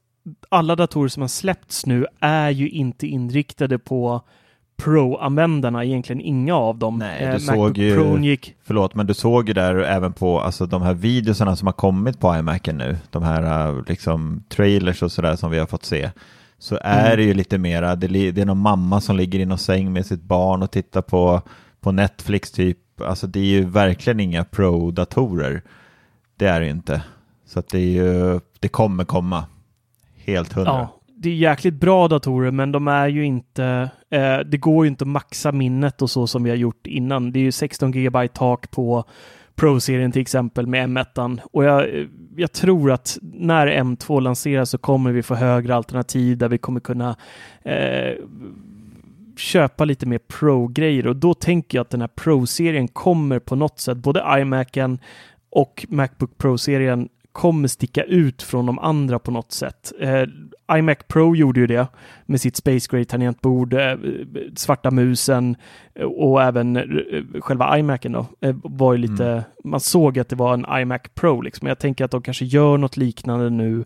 alla 0.49 0.77
datorer 0.77 1.09
som 1.09 1.21
har 1.21 1.29
släppts 1.29 1.87
nu 1.87 2.07
är 2.21 2.51
ju 2.51 2.69
inte 2.69 3.07
inriktade 3.07 3.79
på 3.79 4.23
Pro-användarna, 4.83 5.85
egentligen 5.85 6.21
inga 6.21 6.55
av 6.55 6.79
dem. 6.79 6.99
Nej, 6.99 7.23
Eh, 7.25 7.35
du 7.35 7.41
såg 7.41 7.79
ju- 7.79 7.95
Pro 7.95 8.19
gick, 8.19 8.55
Förlåt, 8.65 8.95
men 8.95 9.07
du 9.07 9.15
såg 9.15 9.49
ju 9.49 9.55
där 9.55 9.75
även 9.77 10.13
på 10.13 10.41
alltså, 10.41 10.67
de 10.67 10.83
här 10.83 10.95
videorna 10.95 11.57
som 11.57 11.67
har 11.67 11.73
kommit 11.73 12.21
på 12.21 12.37
iMacen 12.37 12.79
nu, 12.79 12.97
de 13.11 13.23
här 13.23 13.71
uh, 13.73 13.83
liksom 13.87 14.45
trailers 14.49 15.03
och 15.03 15.13
sådär 15.13 15.37
som 15.37 15.51
vi 15.51 15.59
har 15.59 15.67
fått 15.67 15.85
se, 15.85 16.11
så 16.59 16.79
är 16.83 17.05
Mm. 17.07 17.17
det 17.17 17.23
ju 17.23 17.35
lite 17.35 17.59
mera, 17.59 17.97
det, 17.97 18.07
det 18.31 18.41
är 18.43 18.47
någon 18.47 18.59
mamma 18.59 19.01
som 19.01 19.17
ligger 19.17 19.39
i 19.39 19.45
någon 19.47 19.59
säng 19.59 19.93
med 19.93 20.07
sitt 20.07 20.23
barn 20.23 20.63
och 20.63 20.71
tittar 20.71 21.03
på, 21.03 21.43
på 21.81 21.93
Netflix 21.93 22.51
typ. 22.53 22.79
Alltså 23.01 23.27
det 23.27 23.41
är 23.41 23.45
ju 23.45 23.65
verkligen 23.65 24.21
inga 24.21 24.45
Pro-datorer. 24.45 25.63
Det 26.37 26.47
är 26.47 26.61
det 26.61 26.67
ju 26.67 26.73
inte. 26.73 27.03
Så 27.47 27.59
att 27.59 27.69
det 27.69 27.79
är 27.79 27.91
ju, 28.05 28.41
det 28.61 28.69
kommer 28.69 29.05
komma. 29.05 29.45
Helt 30.25 30.53
hundra. 30.53 30.73
ja, 30.73 30.98
det 31.21 31.31
är 31.31 31.35
jäkligt 31.35 31.75
bra 31.75 32.09
datorer, 32.09 32.51
men 32.51 32.73
de 32.73 32.89
är 32.89 33.09
ju 33.09 33.25
inte, 33.25 33.91
eh, 34.11 34.39
det 34.39 34.57
går 34.57 34.85
ju 34.85 34.89
inte 34.89 35.05
att 35.05 35.09
maxa 35.09 35.53
minnet 35.53 36.03
och 36.03 36.11
så 36.11 36.27
som 36.27 36.43
vi 36.43 36.51
har 36.51 36.57
gjort 36.57 36.87
innan. 36.87 37.33
Det 37.33 37.39
är 37.39 37.43
ju 37.43 37.53
16 37.53 37.91
GB 37.91 38.29
tak 38.29 38.71
på 38.71 39.05
Pro-serien 39.55 40.13
till 40.13 40.23
exempel 40.23 40.67
med 40.67 40.89
M1. 40.89 41.41
Och 41.53 41.65
jag, 41.65 41.81
eh, 41.81 42.07
jag 42.37 42.53
tror 42.53 42.93
att 42.93 43.19
när 43.23 43.67
M2 43.67 44.21
lanseras 44.21 44.71
så 44.71 44.79
kommer 44.79 45.13
vi 45.13 45.23
få 45.23 45.35
högre 45.35 45.75
alternativ 45.75 46.39
där 46.39 46.49
vi 46.49 46.59
kommer 46.59 46.81
kunna 46.81 47.17
eh, 47.63 48.15
köpa 49.37 49.85
lite 49.85 50.07
mer 50.07 50.19
Pro-grejer 50.19 51.07
och 51.07 51.17
då 51.17 51.35
tänker 51.35 51.79
jag 51.79 51.83
att 51.83 51.91
den 51.91 52.01
här 52.01 52.09
Pro-serien 52.09 52.89
kommer 52.89 53.39
på 53.39 53.57
något 53.57 53.81
sätt, 53.81 53.99
både 53.99 54.41
iMacen 54.41 54.99
och 55.51 55.87
Macbook 55.89 56.39
Pro-serien 56.39 57.09
kommer 57.33 57.69
sticka 57.69 58.03
ut 58.03 58.43
från 58.43 58.67
de 58.67 58.79
andra 58.79 59.19
på 59.19 59.31
något 59.31 59.53
sätt. 59.53 59.93
Eh, 60.01 60.23
iMac 60.73 60.99
Pro 61.09 61.37
gjorde 61.37 61.61
ju 61.61 61.67
det 61.67 61.89
med 62.27 62.41
sitt 62.41 62.57
Space 62.57 62.89
Gray 62.91 63.05
tangentbord, 63.05 63.75
eh, 63.75 63.99
svarta 64.57 64.91
musen 64.91 65.57
eh, 65.95 66.05
och 66.07 66.43
även 66.43 66.77
eh, 66.77 67.41
själva 67.41 67.79
iMacen 67.79 68.13
då. 68.13 68.27
Var 68.63 68.93
ju 68.93 68.99
lite, 68.99 69.45
man 69.65 69.81
såg 69.81 70.19
att 70.19 70.29
det 70.29 70.37
var 70.37 70.55
en 70.55 70.81
iMac 70.83 71.03
Pro 71.15 71.41
liksom. 71.41 71.69
Jag 71.69 71.79
tänker 71.79 72.05
att 72.05 72.11
de 72.11 72.23
kanske 72.23 72.45
gör 72.45 72.79
något 72.79 72.97
liknande 72.97 73.51
nu 73.51 73.85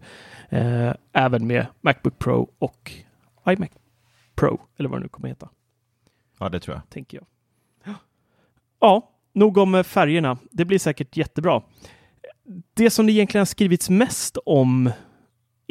eh, 0.48 0.92
även 1.12 1.46
med 1.46 1.66
Macbook 1.80 2.18
Pro 2.18 2.50
och 2.58 2.92
iMac 3.46 3.70
Pro, 4.34 4.60
eller 4.78 4.88
vad 4.88 4.98
det 4.98 5.02
nu 5.02 5.08
kommer 5.08 5.28
heta, 5.28 5.48
Ja, 6.38 6.48
det 6.48 6.60
tror 6.60 6.76
jag. 6.76 6.90
tänker 6.90 7.16
jag. 7.18 7.26
Ja, 8.80 9.10
nog 9.34 9.58
om 9.58 9.84
färgerna. 9.84 10.38
Det 10.50 10.64
blir 10.64 10.78
säkert 10.78 11.16
jättebra. 11.16 11.62
Det 12.74 12.90
som 12.90 13.06
det 13.06 13.12
egentligen 13.12 13.40
har 13.40 13.46
skrivits 13.46 13.90
mest 13.90 14.38
om 14.46 14.90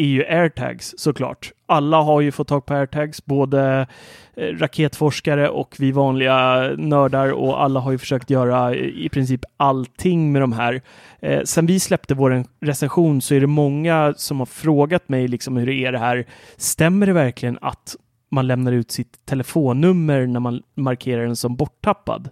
är 0.02 0.08
ju 0.08 0.26
airtags 0.26 0.94
såklart. 0.98 1.52
Alla 1.66 2.02
har 2.02 2.22
ju 2.22 2.32
fått 2.32 2.48
tag 2.48 2.66
på 2.66 2.74
airtags, 2.74 3.26
både 3.26 3.88
eh, 4.36 4.44
raketforskare 4.46 5.50
och 5.50 5.76
vi 5.80 5.92
vanliga 5.92 6.70
nördar 6.78 7.32
och 7.32 7.64
alla 7.64 7.80
har 7.80 7.92
ju 7.92 7.98
försökt 7.98 8.30
göra 8.30 8.76
i 8.76 9.10
princip 9.10 9.42
allting 9.58 10.32
med 10.32 10.42
de 10.42 10.52
här. 10.52 10.82
Eh, 11.20 11.42
sen 11.44 11.66
vi 11.66 11.80
släppte 11.80 12.14
vår 12.14 12.44
recension 12.60 13.22
så 13.22 13.36
är 13.36 13.42
det 13.42 13.48
många 13.48 14.14
som 14.18 14.40
har 14.40 14.46
frågat 14.46 15.10
mig 15.10 15.28
liksom 15.28 15.58
hur 15.58 15.70
är 15.70 15.92
det 15.92 16.00
här? 16.00 16.26
Stämmer 16.58 17.06
det 17.06 17.14
verkligen 17.14 17.58
att 17.62 17.96
man 18.32 18.48
lämnar 18.48 18.72
ut 18.72 18.92
sitt 18.92 19.26
telefonnummer 19.26 20.28
när 20.28 20.40
man 20.40 20.62
markerar 20.76 21.26
den 21.26 21.36
som 21.36 21.56
borttappad? 21.56 22.30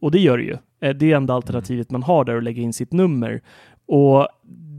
Och 0.00 0.10
det 0.10 0.18
gör 0.20 0.38
det 0.38 0.44
ju. 0.44 0.56
Eh, 0.80 0.94
Det 0.94 1.12
är 1.12 1.16
enda 1.16 1.34
alternativet 1.34 1.90
man 1.90 2.02
har 2.02 2.24
där 2.24 2.36
att 2.36 2.44
lägga 2.44 2.62
in 2.62 2.72
sitt 2.72 2.92
nummer. 2.92 3.40
Och 3.86 4.28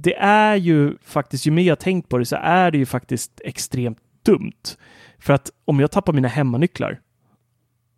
det 0.06 0.16
är 0.18 0.56
ju 0.56 0.98
faktiskt, 1.02 1.48
ju 1.48 1.52
mer 1.52 1.64
jag 1.64 1.80
tänkt 1.80 2.10
på 2.10 2.18
det 2.18 2.26
så 2.26 2.36
är 2.36 2.72
det 2.72 2.78
ju 2.78 2.86
faktiskt 2.86 3.42
extremt 3.44 3.98
dumt. 4.26 4.64
För 5.20 5.34
att 5.34 5.52
om 5.66 5.80
jag 5.80 5.92
tappar 5.92 6.14
mina 6.14 6.28
hemmanycklar 6.28 7.00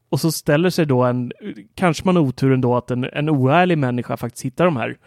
och 0.09 0.19
så 0.19 0.31
ställer 0.31 0.69
sig 0.69 0.85
då 0.85 1.03
en, 1.03 1.31
kanske 1.75 2.05
man 2.05 2.15
har 2.15 2.23
otur 2.23 2.53
ändå 2.53 2.75
att 2.75 2.91
en, 2.91 3.03
en 3.03 3.29
oärlig 3.29 3.77
människa 3.77 4.17
faktiskt 4.17 4.45
hittar 4.45 4.65
de 4.65 4.77
här 4.77 4.97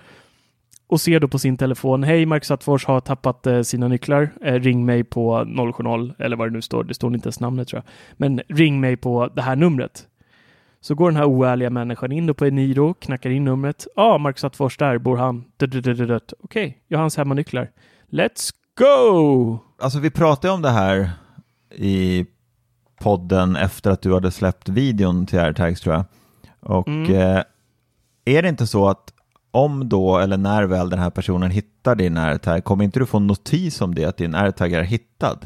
och 0.87 1.01
ser 1.01 1.21
då 1.21 1.29
på 1.29 1.39
sin 1.39 1.57
telefon, 1.57 2.05
hej 2.05 2.27
Mark 2.27 2.45
Sattfors 2.45 2.85
har 2.85 3.01
tappat 3.01 3.47
eh, 3.47 3.63
sina 3.63 3.89
nycklar, 3.89 4.31
eh, 4.41 4.55
ring 4.55 4.85
mig 4.85 5.05
på 5.05 5.47
070 5.75 6.15
eller 6.19 6.37
vad 6.37 6.49
det 6.49 6.53
nu 6.53 6.63
står, 6.63 6.85
det 6.85 6.95
står 6.95 7.15
inte 7.15 7.27
ens 7.27 7.41
namnet 7.41 7.69
tror 7.69 7.83
jag, 7.85 7.93
men 8.17 8.41
ring 8.49 8.81
mig 8.81 8.97
på 8.97 9.31
det 9.35 9.43
här 9.43 9.57
numret. 9.57 10.07
Så 10.83 10.95
går 10.95 11.11
den 11.11 11.17
här 11.17 11.25
oärliga 11.25 11.71
människan 11.71 12.13
in 12.13 12.35
på 12.35 12.47
Eniro, 12.47 12.95
knackar 12.95 13.31
in 13.31 13.45
numret. 13.45 13.87
Ja, 13.97 14.03
ah, 14.03 14.19
Mark 14.19 14.39
Sattfors, 14.39 14.77
där 14.77 14.99
bor 14.99 15.17
han. 15.17 15.45
Okej, 16.43 16.79
jag 16.89 16.99
har 16.99 17.03
hans 17.03 17.17
hemmanycklar. 17.17 17.71
Let's 18.11 18.51
go! 18.79 19.59
Alltså 19.79 19.99
vi 19.99 20.11
pratade 20.11 20.55
om 20.55 20.63
det 20.63 20.71
här 20.71 21.11
i 21.71 22.27
podden 23.01 23.57
efter 23.57 23.91
att 23.91 24.03
du 24.03 24.15
hade 24.15 24.31
släppt 24.31 24.69
videon 24.69 25.27
till 25.27 25.39
AirTags 25.39 25.81
tror 25.81 25.95
jag. 25.95 26.05
Och 26.61 26.89
Mm. 26.89 27.15
eh, 27.15 27.43
är 28.25 28.43
det 28.43 28.49
inte 28.49 28.67
så 28.67 28.89
att 28.89 29.13
om 29.51 29.89
då 29.89 30.19
eller 30.19 30.37
när 30.37 30.63
väl 30.65 30.91
den 30.91 30.99
här 30.99 31.11
personen 31.11 31.51
hittar 31.51 31.95
din 31.95 32.17
AirTag, 32.17 32.65
kommer 32.65 32.85
inte 32.85 32.99
du 32.99 33.07
få 33.07 33.19
notis 33.19 33.81
om 33.81 33.95
det, 33.95 34.05
att 34.05 34.17
din 34.17 34.35
AirTag 34.35 34.73
är 34.73 34.83
hittad? 34.83 35.39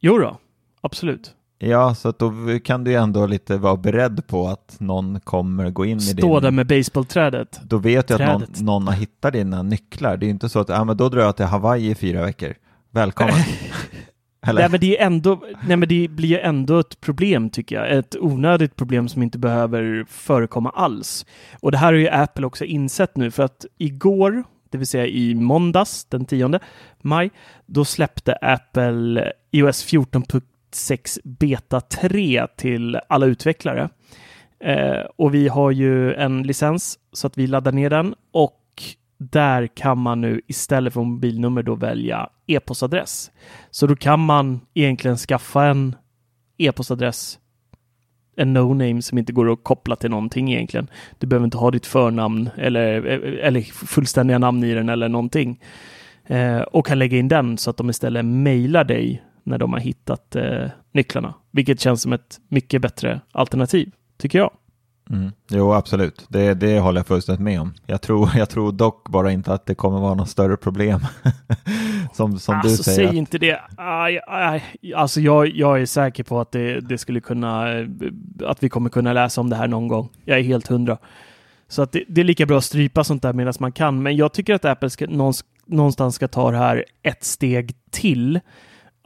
Jo 0.00 0.18
då, 0.18 0.36
absolut. 0.80 1.34
Ja, 1.58 1.94
så 1.94 2.08
att 2.08 2.18
då 2.18 2.32
kan 2.64 2.84
du 2.84 2.90
ju 2.90 2.96
ändå 2.96 3.26
lite 3.26 3.56
vara 3.56 3.76
beredd 3.76 4.26
på 4.26 4.48
att 4.48 4.76
någon 4.78 5.20
kommer 5.20 5.70
gå 5.70 5.84
in 5.84 5.98
i 5.98 6.00
Stå 6.00 6.34
din... 6.34 6.42
där 6.42 6.50
med 6.50 6.66
baseballträdet. 6.66 7.60
Då 7.62 7.78
vet 7.78 8.08
du 8.08 8.14
att 8.14 8.20
någon, 8.20 8.44
någon 8.60 8.86
har 8.86 8.94
hittat 8.94 9.32
dina 9.32 9.62
nycklar. 9.62 10.16
Det 10.16 10.24
är 10.24 10.26
ju 10.28 10.32
inte 10.32 10.48
så 10.48 10.60
att, 10.60 10.68
ja 10.68 10.84
men 10.84 10.96
då 10.96 11.08
drar 11.08 11.22
jag 11.22 11.36
till 11.36 11.46
Hawaii 11.46 11.90
i 11.90 11.94
fyra 11.94 12.22
veckor. 12.22 12.54
Välkommen. 12.90 13.34
Eller? 14.46 14.60
Nej, 14.60 14.70
men 14.70 14.80
det 14.80 14.98
är 14.98 15.06
ändå, 15.06 15.42
nej, 15.66 15.76
men 15.76 15.88
det 15.88 16.08
blir 16.08 16.38
ändå 16.38 16.78
ett 16.78 17.00
problem 17.00 17.50
tycker 17.50 17.76
jag. 17.76 17.98
Ett 17.98 18.16
onödigt 18.20 18.76
problem 18.76 19.08
som 19.08 19.22
inte 19.22 19.38
behöver 19.38 20.06
förekomma 20.08 20.70
alls. 20.70 21.26
Och 21.60 21.72
det 21.72 21.78
här 21.78 21.86
har 21.86 21.92
ju 21.92 22.08
Apple 22.08 22.46
också 22.46 22.64
insett 22.64 23.16
nu 23.16 23.30
för 23.30 23.42
att 23.42 23.64
igår, 23.78 24.44
det 24.70 24.78
vill 24.78 24.86
säga 24.86 25.06
i 25.06 25.34
måndags 25.34 26.04
den 26.04 26.24
10 26.24 26.60
maj, 27.02 27.30
då 27.66 27.84
släppte 27.84 28.32
Apple 28.34 29.32
iOS 29.50 29.82
6 30.70 31.18
Beta 31.24 31.80
3 31.80 32.46
till 32.56 32.98
alla 33.08 33.26
utvecklare. 33.26 33.88
Eh, 34.60 35.00
och 35.16 35.34
vi 35.34 35.48
har 35.48 35.70
ju 35.70 36.14
en 36.14 36.42
licens 36.42 36.98
så 37.12 37.26
att 37.26 37.38
vi 37.38 37.46
laddar 37.46 37.72
ner 37.72 37.90
den 37.90 38.14
och 38.32 38.62
där 39.18 39.66
kan 39.66 39.98
man 39.98 40.20
nu 40.20 40.40
istället 40.46 40.92
för 40.92 41.00
mobilnummer 41.00 41.62
då 41.62 41.74
välja 41.74 42.28
e-postadress. 42.46 43.30
Så 43.70 43.86
då 43.86 43.96
kan 43.96 44.20
man 44.20 44.60
egentligen 44.74 45.16
skaffa 45.16 45.64
en 45.64 45.96
e-postadress, 46.58 47.38
en 48.36 48.56
no-name 48.56 49.02
som 49.02 49.18
inte 49.18 49.32
går 49.32 49.52
att 49.52 49.64
koppla 49.64 49.96
till 49.96 50.10
någonting 50.10 50.52
egentligen. 50.52 50.90
Du 51.18 51.26
behöver 51.26 51.44
inte 51.44 51.56
ha 51.56 51.70
ditt 51.70 51.86
förnamn 51.86 52.50
eller, 52.56 53.02
eller 53.38 53.60
fullständiga 53.62 54.38
namn 54.38 54.64
i 54.64 54.74
den 54.74 54.88
eller 54.88 55.08
någonting. 55.08 55.60
Eh, 56.26 56.60
och 56.60 56.86
kan 56.86 56.98
lägga 56.98 57.18
in 57.18 57.28
den 57.28 57.58
så 57.58 57.70
att 57.70 57.76
de 57.76 57.90
istället 57.90 58.24
mejlar 58.24 58.84
dig 58.84 59.22
när 59.46 59.58
de 59.58 59.72
har 59.72 59.80
hittat 59.80 60.36
eh, 60.36 60.68
nycklarna. 60.92 61.34
Vilket 61.50 61.80
känns 61.80 62.02
som 62.02 62.12
ett 62.12 62.40
mycket 62.48 62.82
bättre 62.82 63.20
alternativ, 63.32 63.92
tycker 64.18 64.38
jag. 64.38 64.50
Mm. 65.10 65.32
Jo, 65.50 65.72
absolut. 65.72 66.26
Det, 66.28 66.54
det 66.54 66.80
håller 66.80 66.98
jag 66.98 67.06
fullständigt 67.06 67.42
med 67.42 67.60
om. 67.60 67.74
Jag 67.86 68.02
tror, 68.02 68.30
jag 68.36 68.50
tror 68.50 68.72
dock 68.72 69.08
bara 69.08 69.32
inte 69.32 69.52
att 69.52 69.66
det 69.66 69.74
kommer 69.74 70.00
vara 70.00 70.14
något 70.14 70.28
större 70.28 70.56
problem. 70.56 71.00
som 72.12 72.38
som 72.38 72.54
alltså, 72.54 72.68
du 72.68 72.76
säger. 72.76 73.08
säg 73.08 73.18
inte 73.18 73.38
det. 73.38 73.60
Aj, 73.76 74.20
aj. 74.26 74.64
Alltså, 74.96 75.20
jag, 75.20 75.48
jag 75.48 75.80
är 75.80 75.86
säker 75.86 76.24
på 76.24 76.40
att 76.40 76.52
det, 76.52 76.80
det 76.80 76.98
skulle 76.98 77.20
kunna, 77.20 77.78
eh, 77.78 77.86
att 78.44 78.62
vi 78.62 78.68
kommer 78.68 78.90
kunna 78.90 79.12
läsa 79.12 79.40
om 79.40 79.50
det 79.50 79.56
här 79.56 79.68
någon 79.68 79.88
gång. 79.88 80.08
Jag 80.24 80.38
är 80.38 80.42
helt 80.42 80.66
hundra. 80.66 80.98
Så 81.68 81.82
att 81.82 81.92
det, 81.92 82.04
det 82.08 82.20
är 82.20 82.24
lika 82.24 82.46
bra 82.46 82.58
att 82.58 82.64
strypa 82.64 83.04
sånt 83.04 83.22
där 83.22 83.32
medan 83.32 83.54
man 83.60 83.72
kan. 83.72 84.02
Men 84.02 84.16
jag 84.16 84.32
tycker 84.32 84.54
att 84.54 84.64
Apple 84.64 84.90
ska, 84.90 85.06
någonstans 85.66 86.14
ska 86.14 86.28
ta 86.28 86.50
det 86.50 86.58
här 86.58 86.84
ett 87.02 87.24
steg 87.24 87.74
till. 87.90 88.40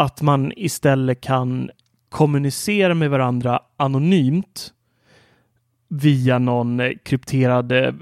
Att 0.01 0.23
man 0.23 0.53
istället 0.57 1.21
kan 1.21 1.71
kommunicera 2.09 2.95
med 2.95 3.11
varandra 3.11 3.61
anonymt 3.77 4.73
via 5.89 6.39
någon 6.39 6.83
krypterad 7.03 7.73
eh, 7.73 7.93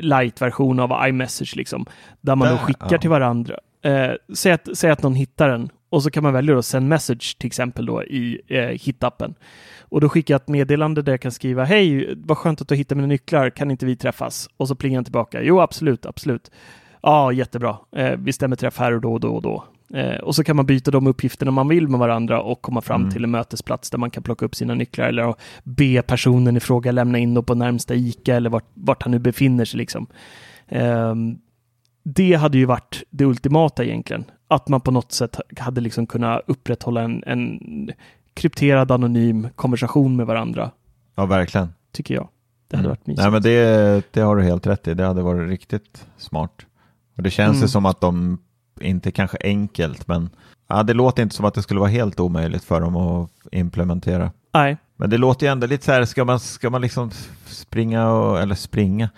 light-version 0.00 0.80
av 0.80 1.08
iMessage, 1.08 1.56
liksom, 1.56 1.86
där 2.20 2.36
man 2.36 2.48
då 2.48 2.54
Där, 2.54 2.60
skickar 2.60 2.88
ja. 2.90 2.98
till 2.98 3.10
varandra. 3.10 3.58
Eh, 3.82 4.10
säg, 4.34 4.52
att, 4.52 4.68
säg 4.74 4.90
att 4.90 5.02
någon 5.02 5.14
hittar 5.14 5.48
den 5.48 5.70
och 5.88 6.02
så 6.02 6.10
kan 6.10 6.22
man 6.22 6.32
välja 6.32 6.54
då 6.54 6.62
send 6.62 6.88
message 6.88 7.38
till 7.38 7.46
exempel 7.46 7.86
då 7.86 8.04
i 8.04 8.40
eh, 8.48 8.60
hitappen. 8.60 9.34
Och 9.80 10.00
då 10.00 10.08
skickar 10.08 10.34
jag 10.34 10.40
ett 10.40 10.48
meddelande 10.48 11.02
där 11.02 11.12
jag 11.12 11.20
kan 11.20 11.32
skriva 11.32 11.64
hej, 11.64 12.14
vad 12.16 12.38
skönt 12.38 12.60
att 12.60 12.68
du 12.68 12.74
hittar 12.74 12.96
mina 12.96 13.08
nycklar, 13.08 13.50
kan 13.50 13.70
inte 13.70 13.86
vi 13.86 13.96
träffas? 13.96 14.48
Och 14.56 14.68
så 14.68 14.74
plingar 14.74 14.96
han 14.96 15.04
tillbaka, 15.04 15.42
jo 15.42 15.60
absolut, 15.60 16.06
absolut. 16.06 16.50
Ja, 17.02 17.32
jättebra. 17.32 17.76
Eh, 17.96 18.12
vi 18.18 18.32
stämmer 18.32 18.56
träff 18.56 18.78
här 18.78 18.92
och 18.92 19.00
då 19.00 19.12
och 19.12 19.20
då 19.20 19.34
och 19.34 19.42
då. 19.42 19.64
Eh, 19.94 20.16
och 20.16 20.34
så 20.34 20.44
kan 20.44 20.56
man 20.56 20.66
byta 20.66 20.90
de 20.90 21.06
uppgifterna 21.06 21.50
man 21.50 21.68
vill 21.68 21.88
med 21.88 22.00
varandra 22.00 22.40
och 22.40 22.62
komma 22.62 22.80
fram 22.80 23.00
Mm. 23.00 23.12
till 23.12 23.24
en 23.24 23.30
mötesplats 23.30 23.90
där 23.90 23.98
man 23.98 24.10
kan 24.10 24.22
plocka 24.22 24.44
upp 24.46 24.54
sina 24.54 24.74
nycklar 24.74 25.06
eller 25.08 25.34
be 25.64 26.02
personen 26.02 26.56
i 26.56 26.60
fråga 26.60 26.92
lämna 26.92 27.18
in 27.18 27.34
dem 27.34 27.44
på 27.44 27.54
närmsta 27.54 27.94
ICA 27.94 28.34
eller 28.36 28.50
vart, 28.50 28.64
vart 28.74 29.02
han 29.02 29.10
nu 29.12 29.18
befinner 29.18 29.64
sig. 29.64 29.78
Liksom. 29.78 30.06
Ehm, 30.68 31.38
det 32.02 32.34
hade 32.34 32.58
ju 32.58 32.64
varit 32.64 33.02
det 33.10 33.24
ultimata 33.24 33.84
egentligen. 33.84 34.24
Att 34.48 34.68
man 34.68 34.80
på 34.80 34.90
något 34.90 35.12
sätt 35.12 35.36
hade 35.58 35.80
liksom 35.80 36.06
kunnat 36.06 36.40
upprätthålla 36.46 37.02
en, 37.02 37.22
en 37.26 37.60
krypterad 38.34 38.90
anonym 38.90 39.48
konversation 39.56 40.16
med 40.16 40.26
varandra, 40.26 40.70
Ja, 41.14 41.26
verkligen. 41.26 41.68
tycker 41.92 42.14
jag. 42.14 42.28
Det 42.68 42.76
hade 42.76 42.86
Mm. 42.88 42.90
varit 42.96 43.06
mysigt. 43.06 43.22
Nej, 43.22 43.30
men 43.32 43.42
det, 43.42 44.12
det 44.12 44.20
har 44.20 44.36
du 44.36 44.42
helt 44.42 44.66
rätt 44.66 44.88
i. 44.88 44.94
Det 44.94 45.06
hade 45.06 45.22
varit 45.22 45.48
riktigt 45.48 46.06
smart. 46.16 46.66
Och 47.16 47.22
det 47.22 47.30
känns 47.30 47.56
Mm. 47.56 47.68
som 47.68 47.86
att 47.86 48.00
de, 48.00 48.38
inte 48.80 49.10
kanske 49.10 49.38
enkelt, 49.40 50.08
men 50.08 50.30
ja, 50.68 50.82
det 50.82 50.94
låter 50.94 51.22
inte 51.22 51.34
som 51.34 51.44
att 51.44 51.54
det 51.54 51.62
skulle 51.62 51.80
vara 51.80 51.90
helt 51.90 52.20
omöjligt 52.20 52.64
för 52.64 52.80
dem 52.80 52.96
att 52.96 53.30
implementera. 53.52 54.30
Nej, 54.54 54.76
Men 54.96 55.10
det 55.10 55.18
låter 55.18 55.46
ju 55.46 55.52
ändå 55.52 55.66
lite 55.66 55.84
så 55.84 55.92
här, 55.92 56.04
ska 56.04 56.24
man, 56.24 56.40
ska 56.40 56.70
man 56.70 56.80
liksom 56.80 57.10
springa 57.46 58.10
och, 58.10 58.40
eller 58.40 58.54
springa, 58.54 59.08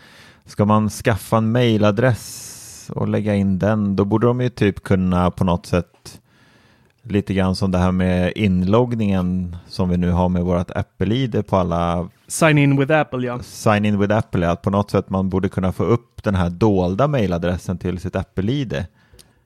ska 0.44 0.64
man 0.64 0.90
skaffa 0.90 1.36
en 1.36 1.52
mailadress 1.52 2.90
och 2.94 3.08
lägga 3.08 3.34
in 3.34 3.58
den, 3.58 3.96
då 3.96 4.04
borde 4.04 4.26
de 4.26 4.40
ju 4.40 4.48
typ 4.48 4.82
kunna 4.82 5.30
på 5.30 5.44
något 5.44 5.66
sätt 5.66 6.20
lite 7.02 7.34
grann 7.34 7.56
som 7.56 7.70
det 7.70 7.78
här 7.78 7.92
med 7.92 8.32
inloggningen 8.36 9.56
som 9.68 9.88
vi 9.88 9.96
nu 9.96 10.10
har 10.10 10.28
med 10.28 10.42
vårt 10.42 10.70
Apple-id 10.70 11.46
på 11.46 11.56
alla 11.56 12.08
sign 12.28 12.58
in 12.58 12.80
with 12.80 12.92
Apple 12.92 13.26
ja. 13.26 13.38
sign 13.42 13.84
in 13.84 13.98
with 13.98 14.16
Apple, 14.16 14.50
att 14.50 14.62
på 14.62 14.70
något 14.70 14.90
sätt 14.90 15.10
man 15.10 15.28
borde 15.28 15.48
kunna 15.48 15.72
få 15.72 15.84
upp 15.84 16.22
den 16.22 16.34
här 16.34 16.50
dolda 16.50 17.08
mailadressen 17.08 17.78
till 17.78 17.98
sitt 17.98 18.16
Apple-id. 18.16 18.84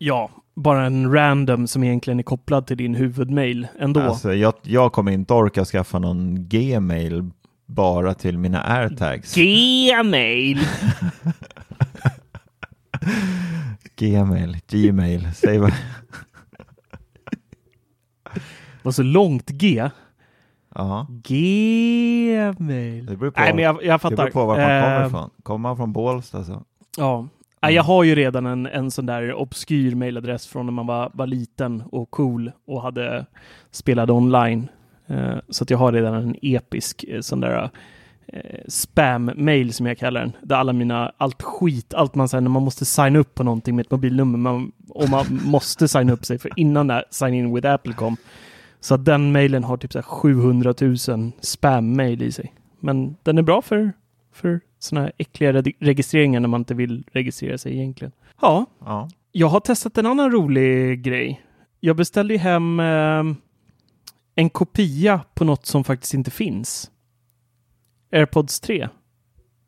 Ja, 0.03 0.31
bara 0.55 0.87
en 0.87 1.13
random 1.13 1.67
som 1.67 1.85
egentligen 1.85 2.19
är 2.19 2.23
kopplad 2.23 2.67
till 2.67 2.77
din 2.77 2.95
huvudmail 2.95 3.69
ändå. 3.79 4.01
Alltså, 4.01 4.35
jag, 4.35 4.55
jag 4.63 4.93
kommer 4.93 5.13
inte 5.13 5.35
orka 5.35 5.65
skaffa 5.65 5.99
någon 5.99 6.49
Gmail 6.49 7.31
bara 7.67 8.15
till 8.15 8.39
mina 8.39 8.63
airtags. 8.63 9.35
Gmail! 9.35 10.59
Gmail, 13.97 14.57
Gmail, 14.69 15.29
säg 15.35 15.59
vad. 15.59 15.73
var 18.83 18.93
så 18.93 19.03
långt 19.03 19.51
G. 19.51 19.91
Ja, 20.75 21.07
Gmail. 21.11 23.07
det 23.07 23.17
beror 23.17 23.31
på, 23.31 23.41
Nej, 23.41 23.55
men 23.55 23.65
jag, 23.65 23.85
jag 23.85 23.95
det 23.95 23.99
fattar. 23.99 24.17
beror 24.17 24.31
på 24.31 24.47
var 24.47 24.57
man 24.57 24.67
kommer 24.67 25.01
Eh, 25.01 25.07
ifrån. 25.07 25.31
Kommer 25.43 25.69
man 25.69 25.77
från 25.77 25.93
Bålsta 25.93 26.45
så. 26.45 26.63
Ja. 26.97 27.29
Nej, 27.63 27.75
Jag 27.75 27.83
har 27.83 28.05
ju 28.05 28.15
redan 28.15 28.47
en, 28.47 28.67
en 28.67 28.91
sån 28.91 29.07
där 29.07 29.35
obskyr 29.35 29.95
mailadress 29.95 30.47
från 30.47 30.67
när 30.67 30.73
man 30.73 30.87
var, 30.87 31.11
var 31.15 31.27
liten 31.27 31.83
och 31.93 32.11
cool 32.11 32.53
och 32.67 32.83
hade 32.83 33.27
spelade 33.71 34.13
online. 34.13 34.69
Eh, 35.07 35.37
så 35.49 35.65
att 35.65 35.71
jag 35.71 35.79
har 35.79 35.93
redan 35.93 36.15
en 36.15 36.37
episk 36.43 37.05
eh, 37.09 37.21
sån 37.21 37.41
där 37.41 37.71
eh, 38.27 38.61
spam-mail 38.69 39.73
som 39.73 39.87
jag 39.87 39.99
kallar 39.99 40.21
den. 40.21 40.33
Där 40.43 40.57
alla 40.57 40.73
mina, 40.73 41.13
allt 41.17 41.43
skit, 41.43 41.95
allt 41.95 42.15
man 42.15 42.29
säger 42.29 42.43
när 42.43 42.51
man 42.51 42.63
måste 42.63 42.85
signa 42.85 43.19
upp 43.19 43.35
på 43.35 43.43
någonting 43.43 43.77
med 43.77 43.85
ett 43.85 43.91
mobilnummer 43.91 44.39
man, 44.39 44.73
och 44.89 45.09
man 45.09 45.27
måste 45.45 45.89
signa 45.89 46.13
upp 46.13 46.25
sig 46.25 46.39
för 46.39 46.51
innan 46.57 46.87
det 46.87 46.95
här 46.95 47.05
sign 47.11 47.35
in 47.35 47.55
with 47.55 47.69
Apple 47.69 47.93
kom. 47.93 48.17
Så 48.81 48.95
att 48.95 49.05
den 49.05 49.33
mailen 49.33 49.65
har 49.65 49.77
typ 49.77 49.93
så 49.93 49.99
här 49.99 50.03
700 50.03 50.75
000 50.81 50.97
spam-mail 51.41 52.23
i 52.23 52.33
sig. 52.33 52.55
Men 52.81 53.17
den 53.23 53.39
är 53.39 53.43
bra 53.43 53.63
för, 53.63 53.93
för 54.41 54.61
sådana 54.79 55.05
här 55.05 55.13
äckliga 55.19 55.53
reg- 55.53 55.77
registreringar 55.81 56.41
när 56.41 56.49
man 56.49 56.61
inte 56.61 56.75
vill 56.75 57.05
registrera 57.13 57.59
sig 57.59 57.73
egentligen. 57.73 58.13
Ja, 58.41 58.67
Ja, 58.85 59.09
jag 59.33 59.47
har 59.49 59.61
testat 59.61 59.99
en 59.99 60.07
annan 60.07 60.31
rolig 60.33 61.03
grej. 61.03 61.43
Jag 61.81 61.97
beställde 61.97 62.37
hem 62.39 62.81
eh, 62.81 63.23
en 64.35 64.51
kopia 64.51 65.21
på 65.35 65.45
något 65.45 65.67
som 65.67 65.85
faktiskt 65.85 66.15
inte 66.15 66.31
finns. 66.31 66.91
AirPods 68.13 68.61
3. 68.61 68.89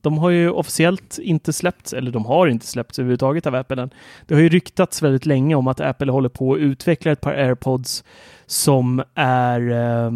De 0.00 0.18
har 0.18 0.30
ju 0.30 0.50
officiellt 0.50 1.18
inte 1.22 1.52
släppts, 1.52 1.92
eller 1.92 2.10
de 2.10 2.24
har 2.24 2.46
inte 2.46 2.66
släppts 2.66 2.98
överhuvudtaget 2.98 3.46
av 3.46 3.54
Apple 3.54 3.82
än. 3.82 3.90
Det 4.26 4.34
har 4.34 4.42
ju 4.42 4.48
ryktats 4.48 5.02
väldigt 5.02 5.26
länge 5.26 5.54
om 5.54 5.66
att 5.68 5.80
Apple 5.80 6.12
håller 6.12 6.28
på 6.28 6.52
att 6.54 6.58
utveckla 6.58 7.12
ett 7.12 7.20
par 7.20 7.32
AirPods 7.34 8.04
som 8.46 9.02
är 9.14 9.60
eh, 9.70 10.10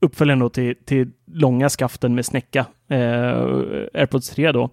uppföljaren 0.00 0.38
då 0.38 0.48
till, 0.48 0.74
till 0.84 1.10
långa 1.32 1.68
skaften 1.68 2.14
med 2.14 2.26
snäcka, 2.26 2.66
eh, 2.88 2.98
AirPods 3.94 4.30
3 4.30 4.52
då. 4.52 4.70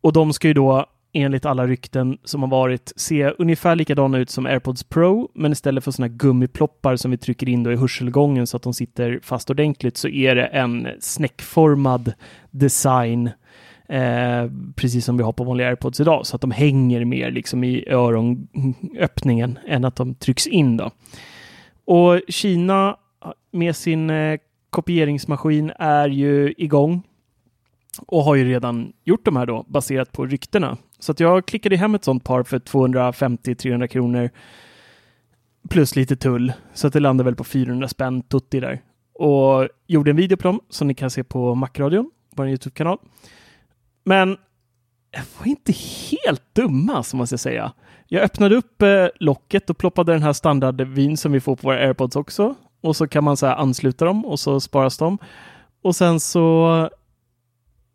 Och 0.00 0.12
de 0.12 0.32
ska 0.32 0.48
ju 0.48 0.54
då 0.54 0.86
enligt 1.12 1.46
alla 1.46 1.66
rykten 1.66 2.18
som 2.24 2.42
har 2.42 2.48
varit 2.48 2.92
se 2.96 3.30
ungefär 3.38 3.76
likadana 3.76 4.18
ut 4.18 4.30
som 4.30 4.46
AirPods 4.46 4.84
Pro, 4.84 5.30
men 5.34 5.52
istället 5.52 5.84
för 5.84 5.90
sådana 5.90 6.14
gummiploppar 6.14 6.96
som 6.96 7.10
vi 7.10 7.16
trycker 7.16 7.48
in 7.48 7.62
då 7.62 7.72
i 7.72 7.76
hörselgången 7.76 8.46
så 8.46 8.56
att 8.56 8.62
de 8.62 8.74
sitter 8.74 9.20
fast 9.22 9.50
ordentligt 9.50 9.96
så 9.96 10.08
är 10.08 10.34
det 10.34 10.46
en 10.46 10.88
snäckformad 11.00 12.12
design 12.50 13.30
eh, 13.88 14.50
precis 14.76 15.04
som 15.04 15.16
vi 15.16 15.22
har 15.22 15.32
på 15.32 15.44
vanliga 15.44 15.68
AirPods 15.68 16.00
idag, 16.00 16.26
så 16.26 16.36
att 16.36 16.42
de 16.42 16.50
hänger 16.50 17.04
mer 17.04 17.30
liksom 17.30 17.64
i 17.64 17.88
öronöppningen 17.88 19.58
än 19.66 19.84
att 19.84 19.96
de 19.96 20.14
trycks 20.14 20.46
in 20.46 20.76
då. 20.76 20.90
Och 21.84 22.20
Kina 22.28 22.96
med 23.50 23.76
sin 23.76 24.10
eh, 24.10 24.38
kopieringsmaskin 24.70 25.72
är 25.78 26.08
ju 26.08 26.54
igång 26.56 27.02
och 28.06 28.22
har 28.24 28.34
ju 28.34 28.44
redan 28.44 28.92
gjort 29.04 29.24
de 29.24 29.36
här 29.36 29.46
då 29.46 29.64
baserat 29.68 30.12
på 30.12 30.26
ryktena. 30.26 30.76
Så 30.98 31.12
att 31.12 31.20
jag 31.20 31.46
klickade 31.46 31.76
hem 31.76 31.94
ett 31.94 32.04
sånt 32.04 32.24
par 32.24 32.42
för 32.42 32.58
250-300 32.58 33.86
kronor 33.86 34.30
plus 35.68 35.96
lite 35.96 36.16
tull. 36.16 36.52
Så 36.74 36.86
att 36.86 36.92
det 36.92 37.00
landar 37.00 37.24
väl 37.24 37.36
på 37.36 37.44
400 37.44 37.88
spänn 37.88 38.22
tutti 38.22 38.60
där. 38.60 38.80
Och 39.12 39.68
gjorde 39.86 40.10
en 40.10 40.16
video 40.16 40.36
på 40.36 40.48
dem 40.48 40.60
som 40.68 40.88
ni 40.88 40.94
kan 40.94 41.10
se 41.10 41.24
på 41.24 41.54
Macradion, 41.54 42.10
vår 42.30 42.48
Youtube-kanal. 42.48 42.98
Men 44.04 44.36
jag 45.10 45.22
var 45.38 45.46
inte 45.46 45.72
helt 46.10 46.54
dumma, 46.54 47.02
som 47.02 47.18
man 47.18 47.26
ska 47.26 47.38
säga. 47.38 47.72
Jag 48.06 48.22
öppnade 48.22 48.56
upp 48.56 48.82
eh, 48.82 49.06
locket 49.20 49.70
och 49.70 49.78
ploppade 49.78 50.12
den 50.12 50.22
här 50.22 50.32
standardvin 50.32 51.16
som 51.16 51.32
vi 51.32 51.40
får 51.40 51.56
på 51.56 51.68
våra 51.68 51.78
airpods 51.78 52.16
också. 52.16 52.54
Och 52.88 52.96
så 52.96 53.08
kan 53.08 53.24
man 53.24 53.36
så 53.36 53.46
här 53.46 53.54
ansluta 53.54 54.04
dem 54.04 54.24
och 54.24 54.40
så 54.40 54.60
sparas 54.60 54.98
de. 54.98 55.18
Och 55.82 55.96
sen 55.96 56.20
så 56.20 56.68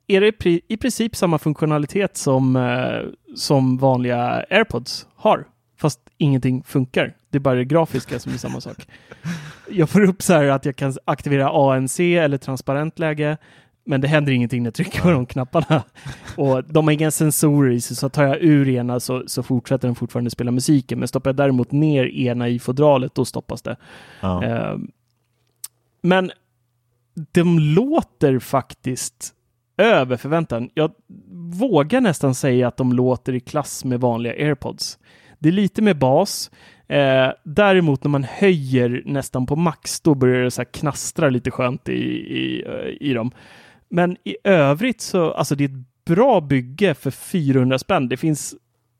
är 0.07 0.21
det 0.21 0.45
i, 0.67 0.77
princip 0.77 1.15
samma 1.15 1.39
funktionalitet 1.39 2.17
som, 2.17 2.55
eh, 2.55 3.35
som 3.35 3.77
vanliga 3.77 4.45
airpods 4.49 5.07
har. 5.15 5.47
Fast 5.77 5.99
ingenting 6.17 6.63
funkar. 6.63 7.15
Det 7.29 7.37
är 7.37 7.39
bara 7.39 7.55
det 7.55 7.65
grafiska 7.65 8.19
som 8.19 8.33
är 8.33 8.37
samma 8.37 8.61
sak. 8.61 8.87
Jag 9.69 9.89
får 9.89 10.01
upp 10.01 10.21
så 10.21 10.33
här 10.33 10.45
att 10.45 10.65
jag 10.65 10.75
kan 10.75 10.93
aktivera 11.05 11.49
ANC 11.49 11.99
eller 11.99 12.37
transparent 12.37 12.99
läge. 12.99 13.37
Men 13.85 14.01
det 14.01 14.07
händer 14.07 14.31
ingenting 14.31 14.63
när 14.63 14.67
jag 14.67 14.73
trycker 14.73 15.01
på 15.01 15.11
de 15.11 15.25
knapparna. 15.25 15.83
Och 16.37 16.63
de 16.63 16.87
har 16.87 16.91
inga 16.91 17.11
sensorer 17.11 17.71
i 17.71 17.81
sig, 17.81 17.95
så 17.97 18.09
tar 18.09 18.23
jag 18.23 18.37
ur 18.41 18.69
ena 18.69 18.99
så, 18.99 19.23
så 19.27 19.43
fortsätter 19.43 19.87
den 19.87 19.95
fortfarande 19.95 20.29
spela 20.29 20.51
musiken. 20.51 20.99
Men 20.99 21.07
stoppar 21.07 21.29
jag 21.29 21.35
däremot 21.35 21.71
ner 21.71 22.05
ena 22.05 22.49
i 22.49 22.59
fodralet, 22.59 23.15
då 23.15 23.25
stoppas 23.25 23.61
det. 23.61 23.75
ja. 24.21 24.43
Eh, 24.43 24.77
men 26.01 26.31
de 27.31 27.59
låter 27.59 28.39
faktiskt 28.39 29.33
över 29.77 30.17
förväntan. 30.17 30.69
Jag 30.73 30.91
vågar 31.59 32.01
nästan 32.01 32.35
säga 32.35 32.67
att 32.67 32.77
de 32.77 32.93
låter 32.93 33.33
i 33.33 33.39
klass 33.39 33.85
med 33.85 33.99
vanliga 33.99 34.33
airpods. 34.33 34.99
Det 35.39 35.49
är 35.49 35.53
lite 35.53 35.81
mer 35.81 35.93
bas. 35.93 36.51
Eh, 36.87 37.29
däremot 37.43 38.03
när 38.03 38.09
man 38.09 38.23
höjer 38.23 39.03
nästan 39.05 39.45
på 39.45 39.55
max, 39.55 40.01
då 40.01 40.15
börjar 40.15 40.43
det 40.43 40.51
så 40.51 40.65
knastra 40.65 41.29
lite 41.29 41.51
skönt 41.51 41.89
i, 41.89 41.93
i, 41.93 42.63
i 42.99 43.13
dem. 43.13 43.31
Men 43.95 44.17
i 44.23 44.35
övrigt 44.43 45.01
så, 45.01 45.31
alltså 45.31 45.55
det 45.55 45.63
är 45.63 45.69
ett 45.69 46.05
bra 46.05 46.41
bygge 46.41 46.93
för 46.93 47.11
400 47.11 47.79
spänn. 47.79 48.09
Det 48.09 48.17
finns 48.17 48.55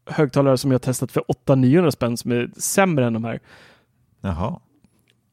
högtalare 0.09 0.57
som 0.57 0.71
jag 0.71 0.81
testat 0.81 1.11
för 1.11 1.23
800-900 1.47 1.91
spänn 1.91 2.17
som 2.17 2.31
är 2.31 2.49
sämre 2.57 3.05
än 3.07 3.13
de 3.13 3.23
här. 3.23 3.39
Jaha. 4.21 4.59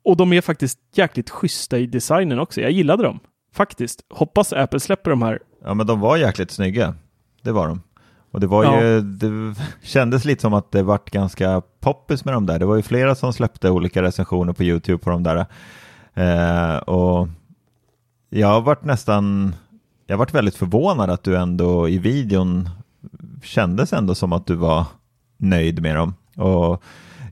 Och 0.04 0.16
de 0.16 0.32
är 0.32 0.40
faktiskt 0.40 0.78
jäkligt 0.94 1.30
schyssta 1.30 1.78
i 1.78 1.86
designen 1.86 2.38
också. 2.38 2.60
Jag 2.60 2.70
gillade 2.70 3.02
dem. 3.02 3.20
Faktiskt. 3.54 4.00
Hoppas 4.10 4.52
Apple 4.52 4.80
släpper 4.80 5.10
de 5.10 5.22
här. 5.22 5.38
Ja, 5.64 5.74
men 5.74 5.86
de 5.86 6.00
var 6.00 6.16
jäkligt 6.16 6.50
snygga. 6.50 6.94
Det 7.42 7.52
var 7.52 7.68
de. 7.68 7.82
Och 8.30 8.40
det 8.40 8.46
var 8.46 8.64
Ja. 8.64 8.82
ju, 8.82 9.00
det 9.00 9.54
kändes 9.82 10.24
lite 10.24 10.40
som 10.40 10.54
att 10.54 10.72
det 10.72 10.82
vart 10.82 11.10
ganska 11.10 11.62
poppis 11.80 12.24
med 12.24 12.34
de 12.34 12.46
där. 12.46 12.58
Det 12.58 12.66
var 12.66 12.76
ju 12.76 12.82
flera 12.82 13.14
som 13.14 13.32
släppte 13.32 13.70
olika 13.70 14.02
recensioner 14.02 14.52
på 14.52 14.62
YouTube 14.64 14.98
på 15.04 15.10
de 15.10 15.22
där. 15.22 15.46
Eh, 16.14 16.76
och 16.76 17.28
jag 18.30 18.48
har 18.48 18.60
varit 18.60 18.84
nästan, 18.84 19.54
jag 20.06 20.14
har 20.14 20.18
varit 20.18 20.34
väldigt 20.34 20.56
förvånad 20.56 21.10
att 21.10 21.22
du 21.22 21.36
ändå 21.36 21.88
i 21.88 21.98
videon 21.98 22.68
kändes 23.42 23.92
ändå 23.92 24.14
som 24.14 24.32
att 24.32 24.46
du 24.46 24.54
var 24.54 24.84
nöjd 25.36 25.82
med 25.82 25.96
dem. 25.96 26.14
Och 26.36 26.82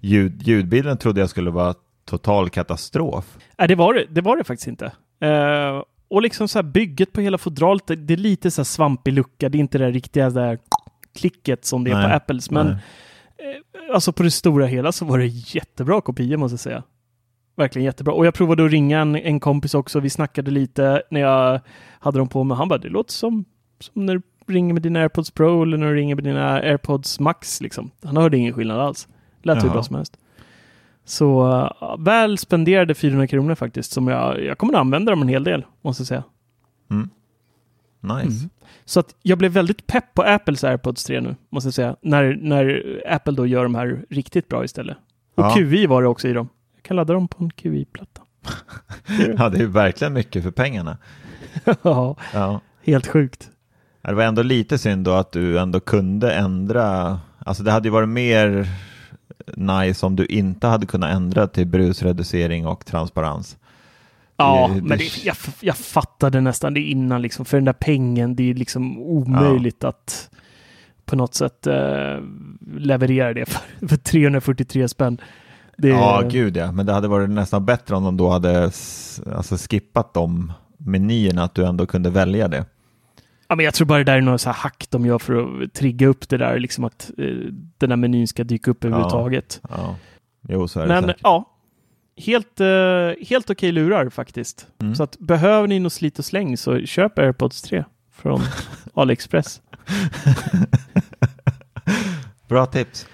ljud, 0.00 0.42
ljudbilden 0.42 0.96
trodde 0.96 1.20
jag 1.20 1.30
skulle 1.30 1.50
vara 1.50 1.74
total 2.04 2.50
katastrof. 2.50 3.38
Nej, 3.58 3.68
det 3.68 3.74
var 3.74 3.94
det, 3.94 4.06
det, 4.10 4.20
var 4.20 4.36
det 4.36 4.44
faktiskt 4.44 4.68
inte. 4.68 4.92
Eh, 5.20 5.82
och 6.08 6.22
liksom 6.22 6.48
så 6.48 6.58
här 6.58 6.62
bygget 6.62 7.12
på 7.12 7.20
hela 7.20 7.38
fodralet, 7.38 7.86
det, 7.86 7.96
det 7.96 8.14
är 8.14 8.18
lite 8.18 8.50
så 8.50 8.60
här 8.60 8.64
svampig 8.64 9.12
lucka. 9.12 9.48
Det 9.48 9.58
är 9.58 9.60
inte 9.60 9.78
det 9.78 9.90
riktiga 9.90 10.30
där 10.30 10.58
klicket 11.14 11.64
som 11.64 11.84
det 11.84 11.90
är 11.90 11.94
Nej, 11.94 12.08
på 12.08 12.14
Apples. 12.14 12.50
Men 12.50 12.66
Nej. 12.66 13.62
alltså 13.92 14.12
på 14.12 14.22
det 14.22 14.30
stora 14.30 14.66
hela 14.66 14.92
så 14.92 15.04
var 15.04 15.18
det 15.18 15.26
jättebra 15.26 16.00
kopior 16.00 16.36
måste 16.36 16.52
jag 16.52 16.60
säga. 16.60 16.82
Verkligen 17.58 17.84
jättebra. 17.86 18.14
Och 18.14 18.26
jag 18.26 18.34
provade 18.34 18.64
att 18.64 18.70
ringa 18.70 19.00
en, 19.00 19.16
en 19.16 19.40
kompis 19.40 19.74
också. 19.74 20.00
Vi 20.00 20.10
snackade 20.10 20.50
lite 20.50 21.02
när 21.10 21.20
jag 21.20 21.60
hade 22.00 22.18
dem 22.18 22.28
på 22.28 22.44
mig. 22.44 22.56
Han 22.56 22.68
bara, 22.68 22.78
det 22.78 22.88
låter 22.88 23.12
som, 23.12 23.44
som 23.80 24.06
när 24.06 24.14
du 24.14 24.22
ringer 24.46 24.74
med 24.74 24.82
dina 24.82 25.00
AirPods 25.00 25.30
Pro 25.30 25.62
eller 25.62 25.76
när 25.76 25.86
du 25.86 25.94
ringer 25.94 26.14
med 26.14 26.24
dina 26.24 26.52
AirPods 26.52 27.20
Max. 27.20 27.60
Liksom. 27.60 27.90
Han 28.02 28.16
hörde 28.16 28.36
ingen 28.36 28.54
skillnad 28.54 28.80
alls. 28.80 29.08
Lät 29.42 29.64
hur 29.64 29.70
bra 29.70 29.82
som 29.82 29.96
helst. 29.96 30.18
Så 31.04 31.46
uh, 31.46 32.04
väl 32.04 32.38
spenderade 32.38 32.94
400 32.94 33.26
kronor 33.26 33.54
faktiskt. 33.54 33.92
Som 33.92 34.08
jag, 34.08 34.44
jag 34.44 34.58
kommer 34.58 34.74
att 34.74 34.80
använda 34.80 35.12
dem 35.12 35.22
en 35.22 35.28
hel 35.28 35.44
del, 35.44 35.64
måste 35.82 36.00
jag 36.00 36.08
säga. 36.08 36.24
Mm. 36.90 37.10
Nice. 38.00 38.38
Mm. 38.38 38.50
Så 38.84 39.00
att 39.00 39.14
jag 39.22 39.38
blev 39.38 39.52
väldigt 39.52 39.86
pepp 39.86 40.14
på 40.14 40.22
Apples 40.22 40.64
AirPods 40.64 41.04
3 41.04 41.20
nu, 41.20 41.36
måste 41.50 41.66
jag 41.66 41.74
säga. 41.74 41.96
När, 42.02 42.38
när 42.42 42.82
Apple 43.08 43.32
då 43.32 43.46
gör 43.46 43.62
de 43.62 43.74
här 43.74 44.04
riktigt 44.10 44.48
bra 44.48 44.64
istället. 44.64 44.96
Och 45.34 45.44
ja. 45.44 45.54
QI 45.54 45.86
var 45.86 46.02
det 46.02 46.08
också 46.08 46.28
i 46.28 46.32
dem. 46.32 46.48
Kan 46.88 46.96
ladda 46.96 47.14
dem 47.14 47.28
på 47.28 47.44
en 47.44 47.50
QI-platta. 47.50 48.22
ja, 49.38 49.48
det 49.48 49.62
är 49.62 49.66
verkligen 49.66 50.12
mycket 50.12 50.42
för 50.42 50.50
pengarna. 50.50 50.98
ja, 51.82 52.16
ja, 52.34 52.60
helt 52.84 53.06
sjukt. 53.06 53.50
Det 54.02 54.14
var 54.14 54.22
ändå 54.22 54.42
lite 54.42 54.78
synd 54.78 55.04
då 55.04 55.12
att 55.12 55.32
du 55.32 55.58
ändå 55.58 55.80
kunde 55.80 56.34
ändra. 56.34 57.20
Alltså 57.38 57.62
det 57.62 57.70
hade 57.70 57.88
ju 57.88 57.92
varit 57.92 58.08
mer 58.08 58.68
nice 59.56 60.06
om 60.06 60.16
du 60.16 60.26
inte 60.26 60.66
hade 60.66 60.86
kunnat 60.86 61.14
ändra 61.14 61.46
till 61.46 61.66
brusreducering 61.66 62.66
och 62.66 62.86
transparens. 62.86 63.56
Ja, 64.36 64.70
det, 64.74 64.82
men 64.82 64.98
det, 64.98 65.24
jag, 65.24 65.36
jag 65.60 65.76
fattade 65.76 66.40
nästan 66.40 66.74
det 66.74 66.80
innan 66.80 67.22
liksom, 67.22 67.44
för 67.44 67.56
den 67.56 67.64
där 67.64 67.72
pengen, 67.72 68.36
det 68.36 68.50
är 68.50 68.54
liksom 68.54 68.98
omöjligt 68.98 69.78
ja. 69.80 69.88
att 69.88 70.30
på 71.04 71.16
något 71.16 71.34
sätt 71.34 71.66
eh, 71.66 72.18
leverera 72.76 73.34
det 73.34 73.46
för, 73.46 73.88
för 73.88 73.96
343 73.96 74.88
spänn. 74.88 75.20
Det... 75.78 75.88
Ja, 75.88 76.22
gud 76.30 76.56
ja, 76.56 76.72
men 76.72 76.86
det 76.86 76.92
hade 76.92 77.08
varit 77.08 77.30
nästan 77.30 77.64
bättre 77.64 77.96
om 77.96 78.04
de 78.04 78.16
då 78.16 78.28
hade 78.28 78.64
alltså, 78.64 79.56
skippat 79.56 80.14
de 80.14 80.52
menyerna, 80.76 81.42
att 81.42 81.54
du 81.54 81.66
ändå 81.66 81.86
kunde 81.86 82.10
välja 82.10 82.48
det. 82.48 82.64
Ja, 83.48 83.56
men 83.56 83.64
jag 83.64 83.74
tror 83.74 83.86
bara 83.86 83.98
det 83.98 84.04
där 84.04 84.16
är 84.16 84.20
något 84.20 84.40
så 84.40 84.50
hack 84.50 84.86
de 84.90 85.06
gör 85.06 85.18
för 85.18 85.62
att 85.62 85.72
trigga 85.72 86.06
upp 86.06 86.28
det 86.28 86.36
där, 86.36 86.58
liksom 86.58 86.84
att 86.84 87.10
eh, 87.18 87.24
den 87.78 87.90
här 87.90 87.96
menyn 87.96 88.28
ska 88.28 88.44
dyka 88.44 88.70
upp 88.70 88.84
överhuvudtaget. 88.84 89.60
Ja, 89.62 89.68
ja. 89.76 89.96
Jo, 90.48 90.68
så 90.68 90.80
är 90.80 90.82
det 90.82 90.88
Men 90.88 91.04
säkert. 91.04 91.20
ja, 91.22 91.44
helt, 92.16 92.60
uh, 92.60 93.26
helt 93.28 93.50
okej 93.50 93.72
lurar 93.72 94.10
faktiskt. 94.10 94.66
Mm. 94.82 94.94
Så 94.94 95.02
att 95.02 95.18
behöver 95.18 95.68
ni 95.68 95.78
något 95.78 95.92
slit 95.92 96.18
och 96.18 96.24
släng 96.24 96.56
så 96.56 96.80
köp 96.80 97.18
AirPods 97.18 97.62
3 97.62 97.84
från 98.12 98.40
AliExpress. 98.94 99.62
Bra 102.48 102.66
tips. 102.66 103.06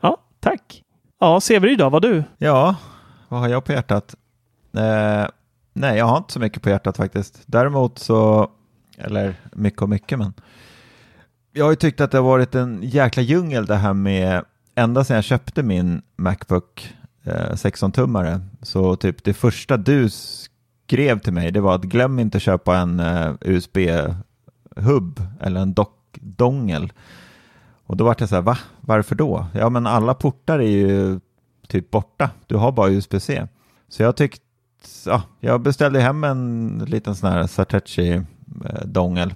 Ja, 0.00 0.16
tack. 0.40 0.81
Ja, 1.22 1.40
Severyd 1.40 1.78
då, 1.78 1.88
vad 1.88 2.02
du? 2.02 2.24
Ja, 2.38 2.76
vad 3.28 3.40
har 3.40 3.48
jag 3.48 3.64
på 3.64 3.72
hjärtat? 3.72 4.14
Eh, 4.76 5.26
nej, 5.72 5.98
jag 5.98 6.04
har 6.04 6.18
inte 6.18 6.32
så 6.32 6.40
mycket 6.40 6.62
på 6.62 6.68
hjärtat 6.70 6.96
faktiskt. 6.96 7.42
Däremot 7.46 7.98
så, 7.98 8.50
eller 8.98 9.34
mycket 9.52 9.82
och 9.82 9.88
mycket, 9.88 10.18
men 10.18 10.34
jag 11.52 11.64
har 11.64 11.70
ju 11.70 11.76
tyckt 11.76 12.00
att 12.00 12.10
det 12.10 12.18
har 12.18 12.24
varit 12.24 12.54
en 12.54 12.80
jäkla 12.82 13.22
djungel 13.22 13.66
det 13.66 13.76
här 13.76 13.92
med 13.92 14.44
ända 14.74 15.04
sedan 15.04 15.14
jag 15.14 15.24
köpte 15.24 15.62
min 15.62 16.02
Macbook 16.16 16.94
eh, 17.24 17.50
16-tummare. 17.50 18.40
Så 18.62 18.96
typ 18.96 19.24
det 19.24 19.34
första 19.34 19.76
du 19.76 20.10
skrev 20.10 21.18
till 21.18 21.32
mig 21.32 21.52
det 21.52 21.60
var 21.60 21.74
att 21.74 21.84
glöm 21.84 22.18
inte 22.18 22.40
köpa 22.40 22.76
en 22.76 23.00
eh, 23.00 23.32
USB-hubb 23.40 25.22
eller 25.40 25.60
en 25.60 25.74
dock-dongel. 25.74 26.92
Och 27.86 27.96
då 27.96 28.04
var 28.04 28.16
jag 28.18 28.28
så 28.28 28.34
här, 28.34 28.42
va? 28.42 28.58
Varför 28.80 29.14
då? 29.14 29.46
Ja, 29.54 29.68
men 29.68 29.86
alla 29.86 30.14
portar 30.14 30.58
är 30.58 30.70
ju 30.70 31.20
typ 31.68 31.90
borta. 31.90 32.30
Du 32.46 32.56
har 32.56 32.72
bara 32.72 32.90
USB-C. 32.90 33.46
Så 33.88 34.02
jag 34.02 34.16
tyckte, 34.16 34.44
ja, 35.06 35.22
jag 35.40 35.60
beställde 35.60 36.00
hem 36.00 36.24
en 36.24 36.78
liten 36.86 37.14
sån 37.16 37.32
här 37.32 37.46
Satechi-dongel 37.46 39.28
eh, 39.28 39.34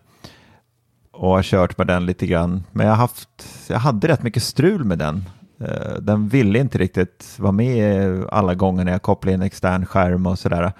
och 1.13 1.31
har 1.31 1.43
kört 1.43 1.79
med 1.79 1.87
den 1.87 2.07
lite 2.07 2.27
grann. 2.27 2.65
Men 2.73 2.87
jag, 2.87 2.95
haft, 2.95 3.47
jag 3.69 3.79
hade 3.79 4.09
rätt 4.09 4.23
mycket 4.23 4.43
strul 4.43 4.85
med 4.85 4.99
den 4.99 5.25
eh, 5.61 5.95
den 6.01 6.29
ville 6.29 6.59
inte 6.59 6.79
riktigt 6.79 7.37
vara 7.39 7.53
med 7.53 8.25
alla 8.29 8.55
gånger 8.55 8.85
när 8.85 8.93
jag 8.93 9.03
kopplade 9.03 9.35
in 9.35 9.43
extern 9.43 9.87
skärm 9.87 10.27
och 10.27 10.39
sådär. 10.39 10.73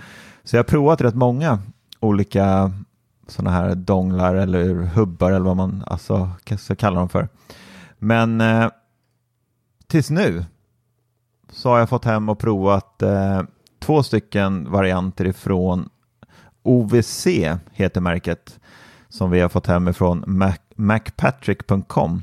Så 0.44 0.57
jag 0.57 0.59
har 0.59 0.64
provat 0.64 1.00
rätt 1.00 1.14
många 1.14 1.59
olika 2.00 2.72
sådana 3.26 3.50
här 3.50 3.74
donglar 3.74 4.34
eller 4.34 4.74
hubbar 4.74 5.30
eller 5.30 5.46
vad 5.46 5.56
man 5.56 5.84
alltså, 5.86 6.30
ska 6.58 6.74
kalla 6.74 6.98
dem 6.98 7.08
för. 7.08 7.28
Men 7.98 8.40
eh, 8.40 8.68
tills 9.86 10.10
nu 10.10 10.44
så 11.50 11.70
har 11.70 11.78
jag 11.78 11.88
fått 11.88 12.04
hem 12.04 12.28
och 12.28 12.38
provat 12.38 13.02
eh, 13.02 13.42
två 13.78 14.02
stycken 14.02 14.70
varianter 14.70 15.24
ifrån 15.24 15.88
OVC 16.62 17.26
heter 17.72 18.00
märket 18.00 18.60
som 19.08 19.30
vi 19.30 19.40
har 19.40 19.48
fått 19.48 19.66
hem 19.66 19.88
ifrån 19.88 20.24
Mac, 20.26 20.56
macpatrick.com. 20.74 22.22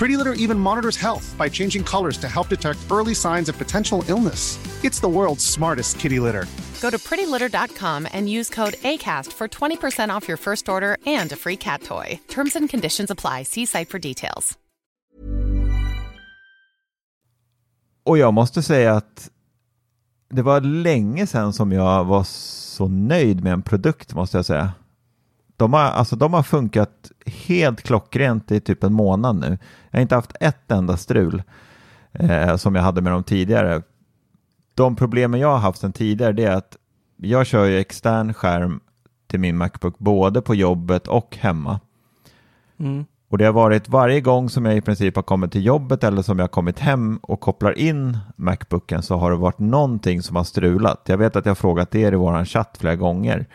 Pretty 0.00 0.16
Litter 0.16 0.32
even 0.44 0.58
monitors 0.58 0.96
health 0.96 1.36
by 1.36 1.50
changing 1.50 1.84
colors 1.84 2.16
to 2.18 2.26
help 2.26 2.48
detect 2.48 2.78
early 2.90 3.14
signs 3.14 3.50
of 3.50 3.58
potential 3.58 4.02
illness. 4.08 4.58
It's 4.82 5.00
the 5.00 5.08
world's 5.08 5.44
smartest 5.44 5.98
kitty 5.98 6.18
litter. 6.20 6.46
Go 6.80 6.90
to 6.90 6.98
prettylitter.com 6.98 8.08
and 8.12 8.26
use 8.30 8.48
code 8.54 8.76
ACAST 8.82 9.32
for 9.32 9.46
20% 9.48 10.16
off 10.16 10.26
your 10.28 10.38
first 10.38 10.68
order 10.68 10.96
and 11.20 11.32
a 11.32 11.36
free 11.36 11.56
cat 11.56 11.82
toy. 11.82 12.18
Terms 12.28 12.56
and 12.56 12.70
conditions 12.70 13.10
apply. 13.10 13.42
See 13.42 13.66
site 13.66 13.88
for 13.90 13.98
details. 13.98 14.58
Och 18.04 18.18
jag 18.18 18.34
måste 18.34 18.62
säga 18.62 18.96
att 18.96 19.30
det 20.30 20.42
var 20.42 20.60
länge 20.60 21.26
sedan 21.26 21.52
som 21.52 21.72
jag 21.72 22.04
var 22.04 22.24
så 22.24 22.88
nöjd 22.88 23.44
med 23.44 23.52
en 23.52 23.62
produkt 23.62 24.14
måste 24.14 24.38
jag 24.38 24.44
säga. 24.44 24.72
De 25.60 25.72
har, 25.72 25.80
alltså, 25.80 26.16
de 26.16 26.34
har 26.34 26.42
funkat 26.42 27.10
helt 27.26 27.82
klockrent 27.82 28.50
i 28.50 28.60
typ 28.60 28.84
en 28.84 28.92
månad 28.92 29.36
nu. 29.36 29.58
Jag 29.90 29.98
har 29.98 30.02
inte 30.02 30.14
haft 30.14 30.36
ett 30.40 30.70
enda 30.70 30.96
strul 30.96 31.42
eh, 32.12 32.56
som 32.56 32.74
jag 32.74 32.82
hade 32.82 33.00
med 33.02 33.12
dem 33.12 33.24
tidigare. 33.24 33.82
De 34.74 34.96
problemen 34.96 35.40
jag 35.40 35.48
har 35.48 35.58
haft 35.58 35.80
sedan 35.80 35.92
tidigare 35.92 36.32
det 36.32 36.44
är 36.44 36.56
att 36.56 36.76
jag 37.16 37.46
kör 37.46 37.64
ju 37.64 37.78
extern 37.78 38.34
skärm 38.34 38.80
till 39.26 39.40
min 39.40 39.56
Macbook 39.56 39.98
både 39.98 40.42
på 40.42 40.54
jobbet 40.54 41.08
och 41.08 41.36
hemma. 41.40 41.80
Mm. 42.78 43.04
Och 43.28 43.38
det 43.38 43.44
har 43.44 43.52
varit 43.52 43.88
varje 43.88 44.20
gång 44.20 44.50
som 44.50 44.64
jag 44.64 44.76
i 44.76 44.80
princip 44.80 45.16
har 45.16 45.22
kommit 45.22 45.52
till 45.52 45.64
jobbet 45.64 46.04
eller 46.04 46.22
som 46.22 46.38
jag 46.38 46.42
har 46.42 46.48
kommit 46.48 46.78
hem 46.78 47.16
och 47.22 47.40
kopplar 47.40 47.78
in 47.78 48.18
Macbooken 48.36 49.02
så 49.02 49.16
har 49.16 49.30
det 49.30 49.36
varit 49.36 49.58
någonting 49.58 50.22
som 50.22 50.36
har 50.36 50.44
strulat. 50.44 51.02
Jag 51.06 51.18
vet 51.18 51.36
att 51.36 51.46
jag 51.46 51.50
har 51.50 51.56
frågat 51.56 51.94
er 51.94 52.12
i 52.12 52.16
vår 52.16 52.44
chatt 52.44 52.76
flera 52.80 52.96
gånger. 52.96 53.46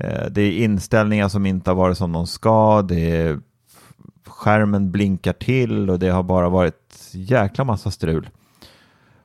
Eh, 0.00 0.26
det 0.30 0.42
är 0.42 0.52
inställningar 0.52 1.28
som 1.28 1.46
inte 1.46 1.70
har 1.70 1.74
varit 1.74 1.98
som 1.98 2.12
de 2.12 2.26
ska. 2.26 2.82
Det 2.82 3.16
är 3.16 3.40
skärmen 4.26 4.90
blinkar 4.90 5.32
till 5.32 5.90
och 5.90 5.98
det 5.98 6.08
har 6.08 6.22
bara 6.22 6.48
varit 6.48 7.10
jäkla 7.12 7.64
massa 7.64 7.90
strul. 7.90 8.30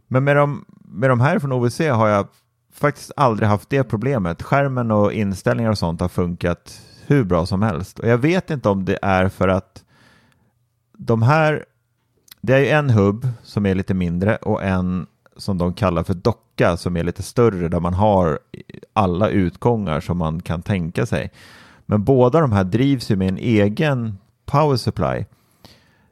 Men 0.08 0.24
med 0.24 0.36
de, 0.36 0.66
med 0.68 1.10
de 1.10 1.22
här 1.22 1.40
från 1.40 1.52
OVC 1.52 1.80
har 1.80 2.08
jag 2.08 2.28
faktiskt 2.74 3.12
aldrig 3.16 3.50
haft 3.50 3.70
det 3.70 3.84
problemet. 3.84 4.42
Skärmen 4.42 4.92
och 4.92 5.14
inställningar 5.14 5.72
och 5.72 5.78
sånt 5.78 6.02
har 6.02 6.10
funkat 6.10 6.82
hur 7.08 7.24
bra 7.24 7.46
som 7.46 7.62
helst. 7.62 8.00
Och 8.00 8.08
jag 8.08 8.18
vet 8.18 8.50
inte 8.50 8.70
om 8.70 8.86
det 8.86 9.00
är 9.02 9.30
för 9.30 9.48
att 9.48 9.84
de 10.98 11.22
här, 11.22 11.66
det 12.42 12.54
är 12.54 12.60
ju 12.60 12.68
en 12.68 12.90
hubb 12.90 13.28
som 13.44 13.66
är 13.66 13.76
lite 13.76 13.94
mindre 13.94 14.36
och 14.36 14.64
en 14.64 15.08
som 15.38 15.58
de 15.58 15.74
kallar 15.74 16.04
för 16.04 16.14
docka 16.14 16.78
som 16.78 16.98
är 16.98 17.04
lite 17.04 17.24
större 17.24 17.68
där 17.68 17.80
man 17.80 17.94
har 17.94 18.40
alla 18.94 19.30
utgångar 19.30 20.00
som 20.00 20.18
man 20.18 20.42
kan 20.42 20.62
tänka 20.62 21.06
sig. 21.06 21.32
Men 21.86 22.04
båda 22.04 22.40
de 22.40 22.52
här 22.52 22.64
drivs 22.64 23.12
ju 23.12 23.16
med 23.16 23.28
en 23.30 23.38
egen 23.38 24.18
power 24.46 24.76
supply 24.78 25.26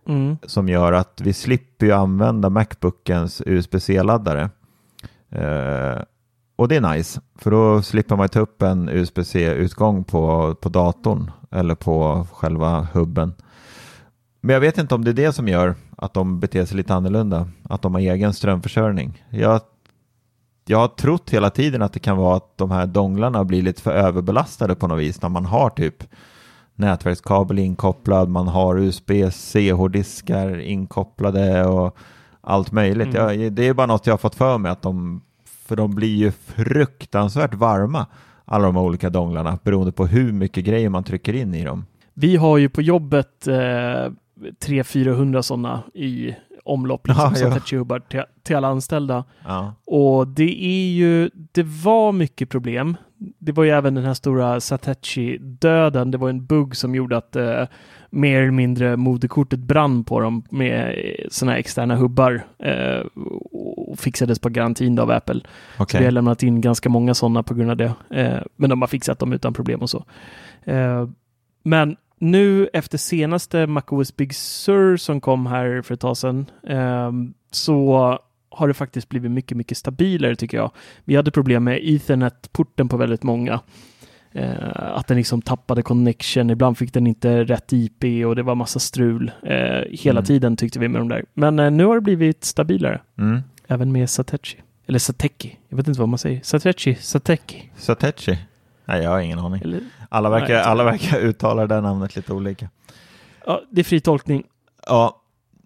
Mm. 0.07 0.37
som 0.43 0.69
gör 0.69 0.93
att 0.93 1.21
vi 1.23 1.33
slipper 1.33 1.85
ju 1.85 1.91
använda 1.91 2.49
Macbookens 2.49 3.41
USB-C-laddare. 3.45 4.49
Eh, 5.29 6.01
och 6.55 6.67
det 6.67 6.75
är 6.75 6.93
nice, 6.95 7.21
för 7.35 7.51
då 7.51 7.81
slipper 7.81 8.15
man 8.15 8.29
ta 8.29 8.39
upp 8.39 8.61
en 8.61 8.89
USB-C-utgång 8.89 10.03
på, 10.03 10.55
på 10.55 10.69
datorn 10.69 11.31
eller 11.51 11.75
på 11.75 12.27
själva 12.33 12.87
hubben. 12.93 13.33
Men 14.45 14.53
jag 14.53 14.61
vet 14.61 14.77
inte 14.77 14.95
om 14.95 15.03
det 15.03 15.11
är 15.11 15.13
det 15.13 15.33
som 15.33 15.47
gör 15.47 15.75
att 15.97 16.13
de 16.13 16.39
beter 16.39 16.65
sig 16.65 16.77
lite 16.77 16.93
annorlunda, 16.93 17.47
att 17.63 17.81
de 17.81 17.93
har 17.93 18.01
egen 18.01 18.33
strömförsörjning. 18.33 19.23
Jag, 19.29 19.61
jag 20.65 20.77
har 20.77 20.87
trott 20.87 21.29
hela 21.29 21.49
tiden 21.49 21.81
att 21.81 21.93
det 21.93 21.99
kan 21.99 22.17
vara 22.17 22.37
att 22.37 22.57
de 22.57 22.71
här 22.71 22.85
donglarna 22.85 23.43
blir 23.43 23.61
lite 23.61 23.81
för 23.81 23.91
överbelastade 23.91 24.75
på 24.75 24.87
något 24.87 24.99
vis 24.99 25.21
när 25.21 25.29
man 25.29 25.45
har 25.45 25.69
typ 25.69 26.03
nätverkskabel 26.75 27.59
inkopplad, 27.59 28.29
man 28.29 28.47
har 28.47 28.79
USB-C-hårddiskar 28.79 30.59
inkopplade 30.59 31.65
och 31.65 31.97
allt 32.41 32.71
möjligt. 32.71 33.15
Mm. 33.15 33.41
Jag, 33.41 33.53
det 33.53 33.67
är 33.67 33.73
bara 33.73 33.87
något 33.87 34.07
jag 34.07 34.13
har 34.13 34.17
fått 34.17 34.35
för 34.35 34.57
mig 34.57 34.71
att 34.71 34.81
de, 34.81 35.21
för 35.45 35.75
de 35.75 35.95
blir 35.95 36.15
ju 36.15 36.31
fruktansvärt 36.31 37.53
varma, 37.53 38.05
alla 38.45 38.65
de 38.65 38.77
olika 38.77 39.09
donglarna, 39.09 39.59
beroende 39.63 39.91
på 39.91 40.07
hur 40.07 40.31
mycket 40.31 40.65
grejer 40.65 40.89
man 40.89 41.03
trycker 41.03 41.33
in 41.33 41.53
i 41.53 41.63
dem. 41.63 41.85
Vi 42.13 42.35
har 42.35 42.57
ju 42.57 42.69
på 42.69 42.81
jobbet 42.81 43.47
eh, 43.47 44.11
300-400 44.43 45.41
sådana 45.41 45.83
i 45.93 46.35
omlopp, 46.65 47.07
liksom, 47.07 47.33
Ja, 47.35 47.39
ja. 47.39 47.49
Satechi-hubbar 47.49 47.99
till, 47.99 48.23
till 48.43 48.55
alla 48.55 48.67
anställda. 48.67 49.23
Ja, 49.45 49.73
Och 49.85 50.27
det 50.27 50.65
är 50.65 50.91
ju, 50.91 51.29
det 51.51 51.63
var 51.63 52.11
mycket 52.11 52.49
problem. 52.49 52.97
Det 53.17 53.51
var 53.51 53.63
ju 53.63 53.69
även 53.69 53.95
den 53.95 54.05
här 54.05 54.13
stora 54.13 54.59
Satechi-döden. 54.59 56.11
Det 56.11 56.17
var 56.17 56.29
en 56.29 56.45
bugg 56.45 56.75
som 56.75 56.95
gjorde 56.95 57.17
att 57.17 57.35
eh, 57.35 57.63
mer 58.09 58.41
eller 58.41 58.51
mindre 58.51 58.97
moderkortet 58.97 59.59
brann 59.59 60.03
på 60.03 60.19
dem 60.19 60.43
med 60.49 60.95
sådana 61.31 61.51
här 61.51 61.59
externa 61.59 61.95
hubbar 61.95 62.45
eh, 62.59 63.05
och 63.51 63.99
fixades 63.99 64.39
på 64.39 64.49
garantin 64.49 64.99
av 64.99 65.11
Apple. 65.11 65.41
Så 65.77 65.83
okej. 65.83 65.99
vi 65.99 66.05
har 66.05 66.11
lämnat 66.11 66.43
in 66.43 66.61
ganska 66.61 66.89
många 66.89 67.13
sådana 67.13 67.43
på 67.43 67.53
grund 67.53 67.71
av 67.71 67.77
det. 67.77 67.93
Eh, 68.09 68.41
men 68.55 68.69
de 68.69 68.81
har 68.81 68.87
fixat 68.87 69.19
dem 69.19 69.33
utan 69.33 69.53
problem 69.53 69.81
och 69.81 69.89
så. 69.89 70.05
Eh, 70.63 71.07
men 71.63 71.95
nu 72.23 72.69
efter 72.73 72.97
senaste 72.97 73.67
MacOS 73.67 74.15
Big 74.15 74.35
Sur 74.35 74.97
som 74.97 75.21
kom 75.21 75.45
här 75.45 75.81
för 75.81 75.93
ett 75.93 75.99
tag 75.99 76.17
sedan 76.17 76.45
eh, 76.67 77.11
så 77.51 78.19
har 78.49 78.67
det 78.67 78.73
faktiskt 78.73 79.09
blivit 79.09 79.31
mycket, 79.31 79.57
mycket 79.57 79.77
stabilare 79.77 80.35
tycker 80.35 80.57
jag. 80.57 80.71
Vi 81.03 81.15
hade 81.15 81.31
problem 81.31 81.63
med 81.63 81.79
Ethernet-porten 81.83 82.89
på 82.89 82.97
väldigt 82.97 83.23
många. 83.23 83.59
Eh, 84.31 84.95
att 84.97 85.07
den 85.07 85.17
liksom 85.17 85.41
tappade 85.41 85.81
connection, 85.81 86.49
ibland 86.49 86.77
fick 86.77 86.93
den 86.93 87.07
inte 87.07 87.43
rätt 87.43 87.73
IP 87.73 88.25
och 88.25 88.35
det 88.35 88.43
var 88.43 88.55
massa 88.55 88.79
strul. 88.79 89.31
Eh, 89.43 89.81
hela 89.89 90.19
Mm. 90.19 90.25
tiden 90.25 90.57
tyckte 90.57 90.79
vi 90.79 90.87
med 90.87 91.01
de 91.01 91.09
där. 91.09 91.25
Men 91.33 91.59
eh, 91.59 91.71
nu 91.71 91.85
har 91.85 91.95
det 91.95 92.01
blivit 92.01 92.43
stabilare. 92.43 93.01
Mm. 93.17 93.41
Även 93.67 93.91
med 93.91 94.09
Satechi. 94.09 94.57
Eller 94.87 94.99
Sateki. 94.99 95.57
Jag 95.69 95.77
vet 95.77 95.87
inte 95.87 95.99
vad 95.99 96.09
man 96.09 96.19
säger. 96.19 96.41
Satechi, 96.43 96.95
Sateki. 96.95 97.71
Satechi? 97.77 98.37
Nej, 98.85 99.03
jag 99.03 99.09
har 99.09 99.19
ingen 99.19 99.39
aning. 99.39 99.61
Eller, 99.61 99.81
Alla 100.09 100.29
verkar, 100.29 100.53
Nej, 100.53 100.63
alla 100.63 100.83
verkar 100.83 101.19
uttala 101.19 101.67
det 101.67 101.81
namnet 101.81 102.15
lite 102.15 102.33
olika. 102.33 102.69
ja, 103.45 103.61
det 103.71 103.81
är 103.81 103.85
fri 103.85 103.99
tolkning. 103.99 104.43
Ja, 104.87 105.21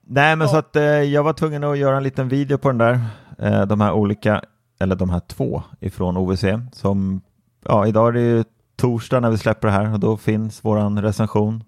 nej 0.08 0.36
men 0.36 0.46
Ja. 0.48 0.52
så 0.52 0.58
att 0.58 0.76
eh, 0.76 0.84
jag 0.84 1.24
var 1.24 1.34
tvungen 1.34 1.64
att 1.64 1.78
göra 1.78 1.98
en 1.98 2.04
liten 2.04 2.30
video 2.30 2.58
på 2.58 2.70
den 2.70 2.78
där. 2.78 3.00
Eh, 3.40 3.66
de 3.66 3.82
här 3.82 3.92
olika, 3.92 4.42
eller 4.80 4.96
de 4.96 5.10
här 5.10 5.20
två 5.28 5.64
ifrån 5.80 6.18
OVC 6.18 6.44
som, 6.74 7.22
ja 7.66 7.88
idag 7.88 8.08
är 8.08 8.12
det 8.12 8.22
ju 8.22 8.44
torsdag 8.76 9.20
när 9.20 9.30
vi 9.32 9.38
släpper 9.38 9.68
det 9.68 9.74
här 9.74 9.94
och 9.94 10.00
då 10.00 10.18
finns 10.18 10.66
våran 10.66 11.02
recension 11.02 11.64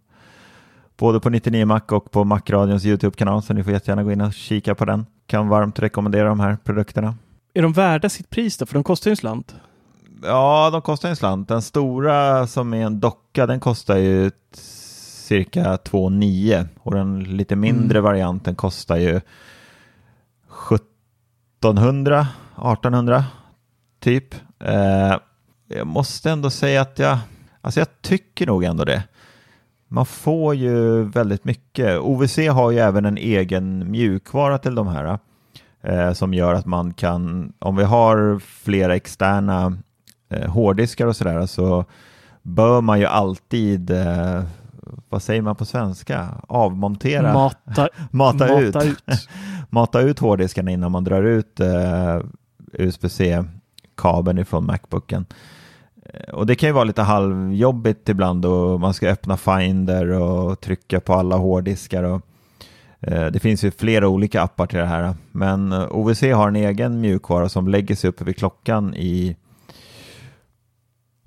både 0.97 1.19
på 1.19 1.29
99 1.29 1.65
Mac 1.65 1.81
och 1.91 2.11
på 2.11 2.23
Macradions 2.23 2.85
YouTube-kanal 2.85 3.41
så 3.41 3.53
ni 3.53 3.63
får 3.63 3.73
jättegärna 3.73 4.03
gå 4.03 4.11
in 4.11 4.21
och 4.21 4.33
kika 4.33 4.75
på 4.75 4.85
den. 4.85 5.05
Kan 5.27 5.47
varmt 5.47 5.79
rekommendera 5.79 6.27
de 6.29 6.39
här 6.39 6.57
produkterna. 6.63 7.15
Är 7.53 7.61
de 7.61 7.73
värda 7.73 8.09
sitt 8.09 8.29
pris 8.29 8.57
då? 8.57 8.65
För 8.65 8.73
de 8.73 8.83
kostar 8.83 9.09
ju 9.09 9.13
en 9.13 9.17
slant. 9.17 9.55
Ja, 10.23 10.69
de 10.71 10.81
kostar 10.81 11.09
en 11.09 11.15
slant. 11.15 11.47
Den 11.47 11.61
stora 11.61 12.47
som 12.47 12.73
är 12.73 12.85
en 12.85 12.99
docka, 12.99 13.45
den 13.45 13.59
kostar 13.59 13.97
ju 13.97 14.31
cirka 15.29 15.75
2,9 15.75 16.67
och 16.79 16.93
den 16.93 17.23
lite 17.23 17.55
mindre 17.55 18.01
varianten 18.01 18.55
kostar 18.55 18.97
ju 18.97 19.21
1700, 21.61 22.27
1800 22.55 23.25
typ. 23.99 24.35
Eh, 24.59 25.15
jag 25.67 25.87
måste 25.87 26.31
ändå 26.31 26.49
säga 26.49 26.81
att 26.81 26.99
jag, 26.99 27.17
alltså 27.61 27.79
jag 27.79 28.01
tycker 28.01 28.47
nog 28.47 28.63
ändå 28.63 28.85
det. 28.85 29.03
Man 29.87 30.05
får 30.05 30.55
ju 30.55 31.03
väldigt 31.03 31.45
mycket. 31.45 31.99
OVC 31.99 32.37
har 32.37 32.71
ju 32.71 32.79
även 32.79 33.05
en 33.05 33.17
egen 33.17 33.91
mjukvara 33.91 34.57
till 34.57 34.75
de 34.75 34.87
här 34.87 35.19
eh, 35.81 36.13
som 36.13 36.33
gör 36.33 36.53
att 36.53 36.65
man 36.65 36.93
kan, 36.93 37.53
om 37.59 37.75
vi 37.75 37.83
har 37.83 38.39
flera 38.39 38.95
externa 38.95 39.77
eh, 40.29 40.49
hårddiskar 40.49 41.07
och 41.07 41.15
sådär 41.15 41.45
så 41.45 41.85
bör 42.41 42.81
man 42.81 42.99
ju 42.99 43.05
alltid, 43.05 43.91
eh, 43.91 44.43
vad 45.09 45.21
säger 45.21 45.41
man 45.41 45.55
på 45.55 45.65
svenska, 45.65 46.27
avmontera, 46.47 47.33
Mata, 47.33 47.89
mata, 48.11 48.59
ut. 48.59 48.75
ut. 48.75 49.03
mata 49.69 50.01
ut 50.01 50.19
hårddiskarna 50.19 50.71
innan 50.71 50.91
man 50.91 51.03
drar 51.03 51.23
ut 51.23 51.59
eh, 51.59 52.19
USB-C-kabeln 52.73 54.37
ifrån 54.39 54.65
Macbooken. 54.65 55.25
Eh, 56.13 56.33
Och 56.33 56.45
det 56.45 56.55
kan 56.55 56.69
ju 56.69 56.73
vara 56.73 56.83
lite 56.83 57.01
halvjobbigt 57.01 58.09
ibland 58.09 58.45
och 58.45 58.79
man 58.79 58.93
ska 58.93 59.09
öppna 59.09 59.37
Finder 59.37 60.09
och 60.09 60.61
trycka 60.61 60.99
på 60.99 61.13
alla 61.13 61.35
hårddiskar. 61.35 62.03
Och, 62.03 62.21
eh, 62.99 63.27
det 63.27 63.39
finns 63.39 63.63
ju 63.63 63.71
flera 63.71 64.07
olika 64.07 64.41
appar 64.41 64.65
till 64.67 64.79
det 64.79 64.85
här. 64.85 65.13
Men 65.31 65.71
eh, 65.71 65.87
OVC 65.91 66.21
har 66.21 66.47
en 66.47 66.55
egen 66.55 67.01
mjukvara 67.01 67.49
som 67.49 67.67
lägger 67.67 67.95
sig 67.95 68.09
uppe 68.09 68.23
vid 68.23 68.37
klockan 68.37 68.95
i, 68.95 69.35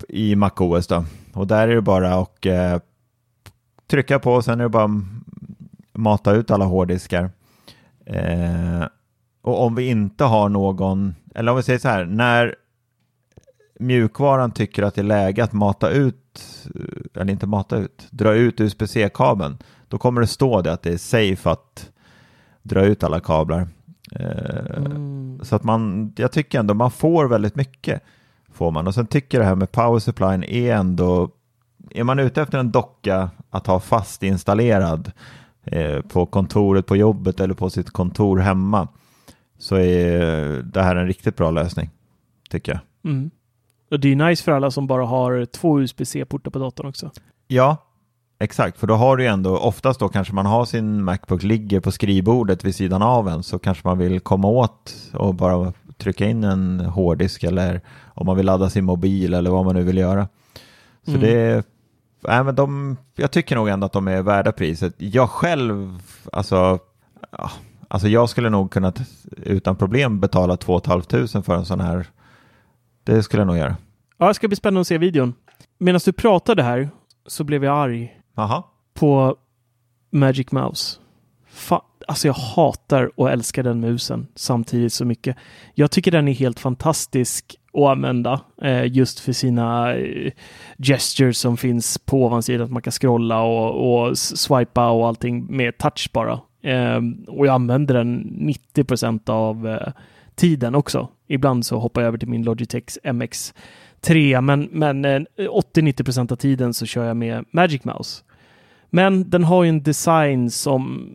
i 0.09 0.35
MacOS. 0.35 0.87
Då. 0.87 1.05
Och 1.33 1.47
där 1.47 1.67
är 1.67 1.75
det 1.75 1.81
bara 1.81 2.13
att 2.13 2.45
eh, 2.45 2.77
trycka 3.87 4.19
på 4.19 4.33
och 4.33 4.45
sen 4.45 4.59
är 4.59 4.63
det 4.63 4.69
bara 4.69 5.01
mata 5.93 6.31
ut 6.31 6.51
alla 6.51 6.65
hårddiskar. 6.65 7.31
Eh, 8.05 8.83
och 9.41 9.61
om 9.63 9.75
vi 9.75 9.87
inte 9.87 10.23
har 10.23 10.49
någon, 10.49 11.15
eller 11.35 11.51
om 11.51 11.57
vi 11.57 11.63
säger 11.63 11.79
så 11.79 11.87
här, 11.89 12.05
när 12.05 12.55
mjukvaran 13.79 14.51
tycker 14.51 14.83
att 14.83 14.95
det 14.95 15.01
är 15.01 15.05
läge 15.05 15.43
att 15.43 15.53
mata 15.53 15.89
ut, 15.89 16.41
eh, 16.75 17.21
eller 17.21 17.31
inte 17.31 17.47
mata 17.47 17.77
ut, 17.77 18.07
dra 18.09 18.33
ut 18.33 18.61
USB-C-kabeln, 18.61 19.57
då 19.87 19.97
kommer 19.97 20.21
det 20.21 20.27
stå 20.27 20.61
det 20.61 20.73
att 20.73 20.81
det 20.81 20.93
är 20.93 20.97
safe 20.97 21.49
att 21.49 21.89
dra 22.61 22.85
ut 22.85 23.03
alla 23.03 23.19
kablar. 23.19 23.67
Eh, 24.11 24.83
Mm. 25.33 25.39
Så 25.45 25.55
att 25.55 25.63
man, 25.63 26.13
jag 26.15 26.31
tycker 26.31 26.59
ändå 26.59 26.73
man 26.73 26.91
får 26.91 27.27
väldigt 27.27 27.55
mycket. 27.55 28.03
Får 28.53 28.71
man. 28.71 28.87
Och 28.87 28.93
sen 28.93 29.07
tycker 29.07 29.37
jag 29.37 29.45
det 29.45 29.49
här 29.49 29.55
med 29.55 29.71
power 29.71 29.99
supplyn 29.99 30.43
är 30.43 30.75
ändå, 30.75 31.29
är 31.89 32.03
man 32.03 32.19
ute 32.19 32.41
efter 32.41 32.57
en 32.57 32.71
docka 32.71 33.29
att 33.49 33.67
ha 33.67 33.79
fast 33.79 34.23
installerad 34.23 35.11
eh, 35.63 36.01
på 36.01 36.25
kontoret 36.25 36.85
på 36.85 36.95
jobbet 36.95 37.39
eller 37.39 37.53
på 37.53 37.69
sitt 37.69 37.89
kontor 37.89 38.37
hemma 38.37 38.87
så 39.57 39.75
är 39.75 40.61
det 40.61 40.81
här 40.81 40.95
en 40.95 41.07
riktigt 41.07 41.35
bra 41.35 41.51
lösning, 41.51 41.89
tycker 42.49 42.71
jag. 42.71 43.11
Mm. 43.11 43.31
Och 43.91 43.99
det 43.99 44.11
är 44.11 44.15
nice 44.15 44.43
för 44.43 44.51
alla 44.51 44.71
som 44.71 44.87
bara 44.87 45.05
har 45.05 45.45
två 45.45 45.81
USB-C-portar 45.81 46.51
på 46.51 46.59
datorn 46.59 46.87
också. 46.87 47.11
Ja, 47.47 47.77
exakt, 48.39 48.77
för 48.77 48.87
då 48.87 48.93
har 48.93 49.17
du 49.17 49.23
ju 49.23 49.29
ändå, 49.29 49.57
oftast 49.57 49.99
då 49.99 50.09
kanske 50.09 50.33
man 50.33 50.45
har 50.45 50.65
sin 50.65 51.03
Macbook 51.03 51.43
ligger 51.43 51.79
på 51.79 51.91
skrivbordet 51.91 52.63
vid 52.63 52.75
sidan 52.75 53.01
av 53.01 53.29
en 53.29 53.43
så 53.43 53.59
kanske 53.59 53.87
man 53.87 53.97
vill 53.97 54.19
komma 54.19 54.47
åt 54.47 54.93
och 55.13 55.35
bara 55.35 55.73
trycka 55.97 56.25
in 56.25 56.43
en 56.43 56.79
hårddisk 56.79 57.43
eller 57.43 57.81
om 58.13 58.25
man 58.25 58.37
vill 58.37 58.45
ladda 58.45 58.69
sin 58.69 58.85
mobil 58.85 59.33
eller 59.33 59.49
vad 59.51 59.65
man 59.65 59.75
nu 59.75 59.83
vill 59.83 59.97
göra. 59.97 60.27
Så 61.05 61.09
Mm. 61.11 61.21
det, 61.21 61.65
nej 62.27 62.43
men 62.43 62.55
de, 62.55 62.97
jag 63.15 63.31
tycker 63.31 63.55
nog 63.55 63.67
ändå 63.69 63.85
att 63.85 63.93
de 63.93 64.07
är 64.07 64.21
värda 64.21 64.51
priset. 64.51 64.93
Jag 64.97 65.29
själv, 65.29 66.01
alltså, 66.31 66.79
ja, 67.31 67.51
alltså 67.87 68.07
jag 68.07 68.29
skulle 68.29 68.49
nog 68.49 68.71
kunna 68.71 68.93
utan 69.37 69.75
problem 69.75 70.19
betala 70.19 70.57
2 70.57 70.81
500 70.85 71.41
för 71.43 71.55
en 71.55 71.65
sån 71.65 71.81
här. 71.81 72.05
Det 73.03 73.23
skulle 73.23 73.41
jag 73.41 73.47
nog 73.47 73.57
göra. 73.57 73.75
Ja, 74.17 74.27
det 74.27 74.33
ska 74.33 74.47
bli 74.47 74.55
spännande 74.57 74.81
att 74.81 74.87
se 74.87 74.97
videon. 74.97 75.33
Medan 75.77 76.01
du 76.05 76.11
pratade 76.13 76.63
här 76.63 76.89
så 77.27 77.43
blev 77.43 77.63
jag 77.63 77.77
arg 77.77 78.19
Jaha. 78.35 78.63
på 78.93 79.35
Magic 80.11 80.51
Mouse. 80.51 80.99
Fa 81.49 81.81
alltså 82.07 82.27
jag 82.27 82.33
hatar 82.33 83.11
och 83.19 83.31
älskar 83.31 83.63
den 83.63 83.79
musen 83.79 84.27
samtidigt 84.35 84.93
så 84.93 85.05
mycket. 85.05 85.37
Jag 85.73 85.91
tycker 85.91 86.11
den 86.11 86.27
är 86.27 86.33
helt 86.33 86.59
fantastisk 86.59 87.55
att 87.73 87.89
använda 87.89 88.41
eh, 88.61 88.85
just 88.85 89.19
för 89.19 89.31
sina 89.33 89.95
eh, 89.95 90.31
gestures 90.77 91.37
som 91.37 91.57
finns 91.57 91.97
på 91.97 92.25
ovansidan. 92.25 92.65
Att 92.65 92.71
man 92.71 92.81
kan 92.81 92.91
scrolla 92.91 93.41
och, 93.41 94.07
och 94.07 94.17
swipa 94.17 94.89
och 94.89 95.07
allting 95.07 95.45
med 95.57 95.77
touch 95.77 96.09
bara. 96.13 96.39
Eh, 96.61 97.01
och 97.27 97.47
jag 97.47 97.53
använder 97.53 97.93
den 97.93 98.23
90% 98.75 99.29
av 99.29 99.67
eh, 99.67 99.93
tiden 100.35 100.75
också. 100.75 101.09
Ibland 101.27 101.65
så 101.65 101.79
hoppar 101.79 102.01
jag 102.01 102.07
över 102.07 102.17
till 102.17 102.29
min 102.29 102.43
Logitech 102.43 102.97
MX3, 103.03 104.41
men, 104.41 104.69
men 104.71 105.05
80-90 105.05 106.17
eh, 106.17 106.31
av 106.31 106.35
tiden 106.35 106.73
så 106.73 106.85
kör 106.85 107.05
jag 107.05 107.17
med 107.17 107.45
Magic 107.51 107.83
Mouse. 107.83 108.23
Men 108.89 109.29
den 109.29 109.43
har 109.43 109.63
ju 109.63 109.69
en 109.69 109.83
design 109.83 110.51
som 110.51 111.09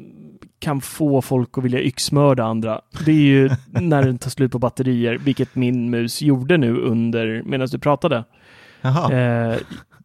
kan 0.59 0.81
få 0.81 1.23
folk 1.23 1.59
att 1.59 1.65
vilja 1.65 1.81
yxmörda 1.81 2.45
andra. 2.45 2.81
Det 3.05 3.11
är 3.11 3.15
ju 3.15 3.51
när 3.81 4.03
den 4.03 4.19
tar 4.19 4.31
slut 4.31 4.53
på 4.53 4.59
batterier, 4.59 5.19
vilket 5.19 5.55
min 5.55 5.91
mus 5.91 6.23
gjorde 6.23 6.57
nu 6.57 6.77
under 6.77 7.43
medan 7.45 7.69
du 7.71 7.79
pratade. 7.79 8.25
Eh, 8.83 9.59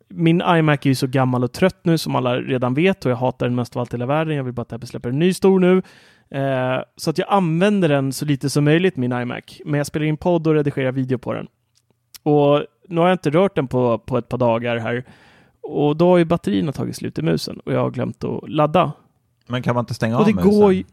min 0.07 0.41
iMac 0.41 0.79
är 0.85 0.89
ju 0.89 0.95
så 0.95 1.07
gammal 1.07 1.43
och 1.43 1.51
trött 1.51 1.79
nu 1.83 1.97
som 1.97 2.15
alla 2.15 2.35
redan 2.35 2.73
vet 2.73 3.05
och 3.05 3.11
jag 3.11 3.15
hatar 3.15 3.45
den 3.45 3.55
mest 3.55 3.75
av 3.75 3.79
allt 3.79 3.93
i 3.93 3.97
hela 3.97 4.05
världen. 4.05 4.35
Jag 4.35 4.43
vill 4.43 4.53
bara 4.53 4.61
att 4.61 4.73
Apple 4.73 4.87
släpper 4.87 5.09
en 5.09 5.19
ny 5.19 5.33
stor 5.33 5.59
nu. 5.59 5.81
Eh, 6.39 6.83
så 6.95 7.09
att 7.09 7.17
jag 7.17 7.27
använder 7.29 7.89
den 7.89 8.13
så 8.13 8.25
lite 8.25 8.49
som 8.49 8.63
möjligt, 8.63 8.97
min 8.97 9.11
iMac. 9.11 9.61
Men 9.65 9.77
jag 9.77 9.87
spelar 9.87 10.05
in 10.05 10.17
podd 10.17 10.47
och 10.47 10.53
redigerar 10.53 10.91
video 10.91 11.17
på 11.17 11.33
den. 11.33 11.47
Och 12.23 12.63
nu 12.87 13.01
har 13.01 13.07
jag 13.07 13.15
inte 13.15 13.29
rört 13.29 13.55
den 13.55 13.67
på, 13.67 13.97
på 13.97 14.17
ett 14.17 14.29
par 14.29 14.37
dagar 14.37 14.77
här. 14.77 15.03
Och 15.61 15.97
då 15.97 16.09
har 16.09 16.17
ju 16.17 16.25
batterierna 16.25 16.71
tagit 16.71 16.95
slut 16.95 17.19
i 17.19 17.21
musen 17.21 17.59
och 17.59 17.73
jag 17.73 17.79
har 17.79 17.91
glömt 17.91 18.23
att 18.23 18.49
ladda. 18.49 18.91
Men 19.47 19.63
kan 19.63 19.75
man 19.75 19.81
inte 19.81 19.93
stänga 19.93 20.15
och 20.15 20.21
av 20.21 20.27
det 20.27 20.33
musen? 20.33 20.51
Går 20.51 20.73
ju... 20.73 20.83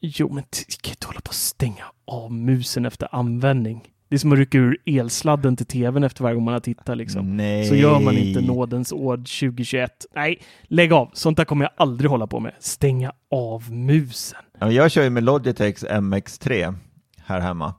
Jo, 0.00 0.32
men 0.32 0.44
du 0.50 0.76
kan 0.80 0.90
inte 0.92 1.06
hålla 1.06 1.20
på 1.20 1.28
att 1.28 1.34
stänga 1.34 1.84
av 2.04 2.32
musen 2.32 2.86
efter 2.86 3.14
användning. 3.14 3.92
Det 4.08 4.14
är 4.16 4.18
som 4.18 4.32
att 4.32 4.38
rycka 4.38 4.58
ur 4.58 4.78
elsladden 4.86 5.56
till 5.56 5.66
tvn 5.66 6.04
efter 6.04 6.22
varje 6.22 6.34
gång 6.34 6.44
man 6.44 6.54
har 6.54 6.60
tittat. 6.60 6.96
Liksom. 6.96 7.36
Nej. 7.36 7.64
Så 7.68 7.74
gör 7.74 8.00
man 8.00 8.16
inte 8.16 8.40
nådens 8.40 8.92
år 8.92 9.16
2021. 9.16 10.06
Nej, 10.14 10.42
lägg 10.62 10.92
av. 10.92 11.10
Sånt 11.12 11.36
där 11.36 11.44
kommer 11.44 11.64
jag 11.64 11.72
aldrig 11.76 12.10
hålla 12.10 12.26
på 12.26 12.40
med. 12.40 12.52
Stänga 12.58 13.12
av 13.30 13.72
musen. 13.72 14.40
Ja, 14.58 14.70
jag 14.70 14.90
kör 14.90 15.02
ju 15.02 15.10
med 15.10 15.24
Logitechs 15.24 15.84
MX3 15.84 16.74
här 17.18 17.40
hemma. 17.40 17.74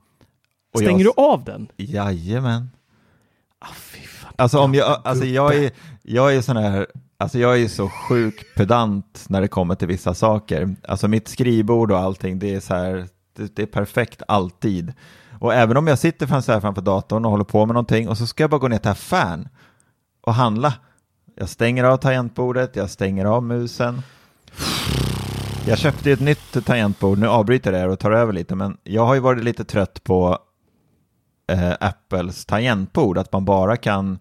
Och 0.73 0.79
Stänger 0.79 1.05
jag... 1.05 1.13
du 1.15 1.21
av 1.21 1.43
den? 1.43 1.67
Jajamän. 1.77 2.69
Ah, 3.59 3.73
fy 3.73 3.99
fan. 3.99 4.33
Alltså, 4.35 4.59
om 4.59 4.73
jag, 4.73 5.01
alltså 5.03 5.25
jag 5.25 5.55
är, 5.55 5.71
jag 6.03 6.35
är 6.35 6.41
sån 6.41 6.57
här 6.57 6.87
Alltså 7.19 7.39
jag 7.39 7.61
är 7.61 7.67
så 7.67 7.89
sjukt 7.89 8.55
pedant 8.55 9.25
när 9.29 9.41
det 9.41 9.47
kommer 9.47 9.75
till 9.75 9.87
vissa 9.87 10.13
saker. 10.13 10.75
Alltså 10.87 11.07
mitt 11.07 11.27
skrivbord 11.27 11.91
och 11.91 11.99
allting, 11.99 12.39
det 12.39 12.55
är 12.55 12.59
så 12.59 12.75
här, 12.75 13.07
det, 13.35 13.55
det 13.55 13.61
är 13.61 13.65
perfekt 13.65 14.21
alltid. 14.27 14.93
Och 15.39 15.53
även 15.53 15.77
om 15.77 15.87
jag 15.87 15.99
sitter 15.99 16.27
framför, 16.27 16.59
framför 16.59 16.81
datorn 16.81 17.25
och 17.25 17.31
håller 17.31 17.43
på 17.43 17.65
med 17.65 17.73
någonting 17.73 18.09
och 18.09 18.17
så 18.17 18.27
ska 18.27 18.43
jag 18.43 18.49
bara 18.49 18.59
gå 18.59 18.67
ner 18.67 18.77
till 18.77 18.91
affären 18.91 19.49
och 20.21 20.33
handla. 20.33 20.73
Jag 21.35 21.49
stänger 21.49 21.83
av 21.83 21.97
tangentbordet, 21.97 22.75
jag 22.75 22.89
stänger 22.89 23.25
av 23.25 23.43
musen. 23.43 24.01
Jag 25.67 25.77
köpte 25.77 26.11
ett 26.11 26.19
nytt 26.19 26.65
tangentbord, 26.65 27.17
nu 27.17 27.27
avbryter 27.27 27.73
jag 27.73 27.89
det 27.89 27.93
och 27.93 27.99
tar 27.99 28.11
över 28.11 28.33
lite, 28.33 28.55
men 28.55 28.77
jag 28.83 29.05
har 29.05 29.13
ju 29.13 29.19
varit 29.19 29.43
lite 29.43 29.65
trött 29.65 30.03
på 30.03 30.37
eh, 31.51 31.73
Apples 31.79 32.45
tangentbord, 32.45 33.17
att 33.17 33.31
man 33.31 33.45
bara 33.45 33.77
kan 33.77 34.19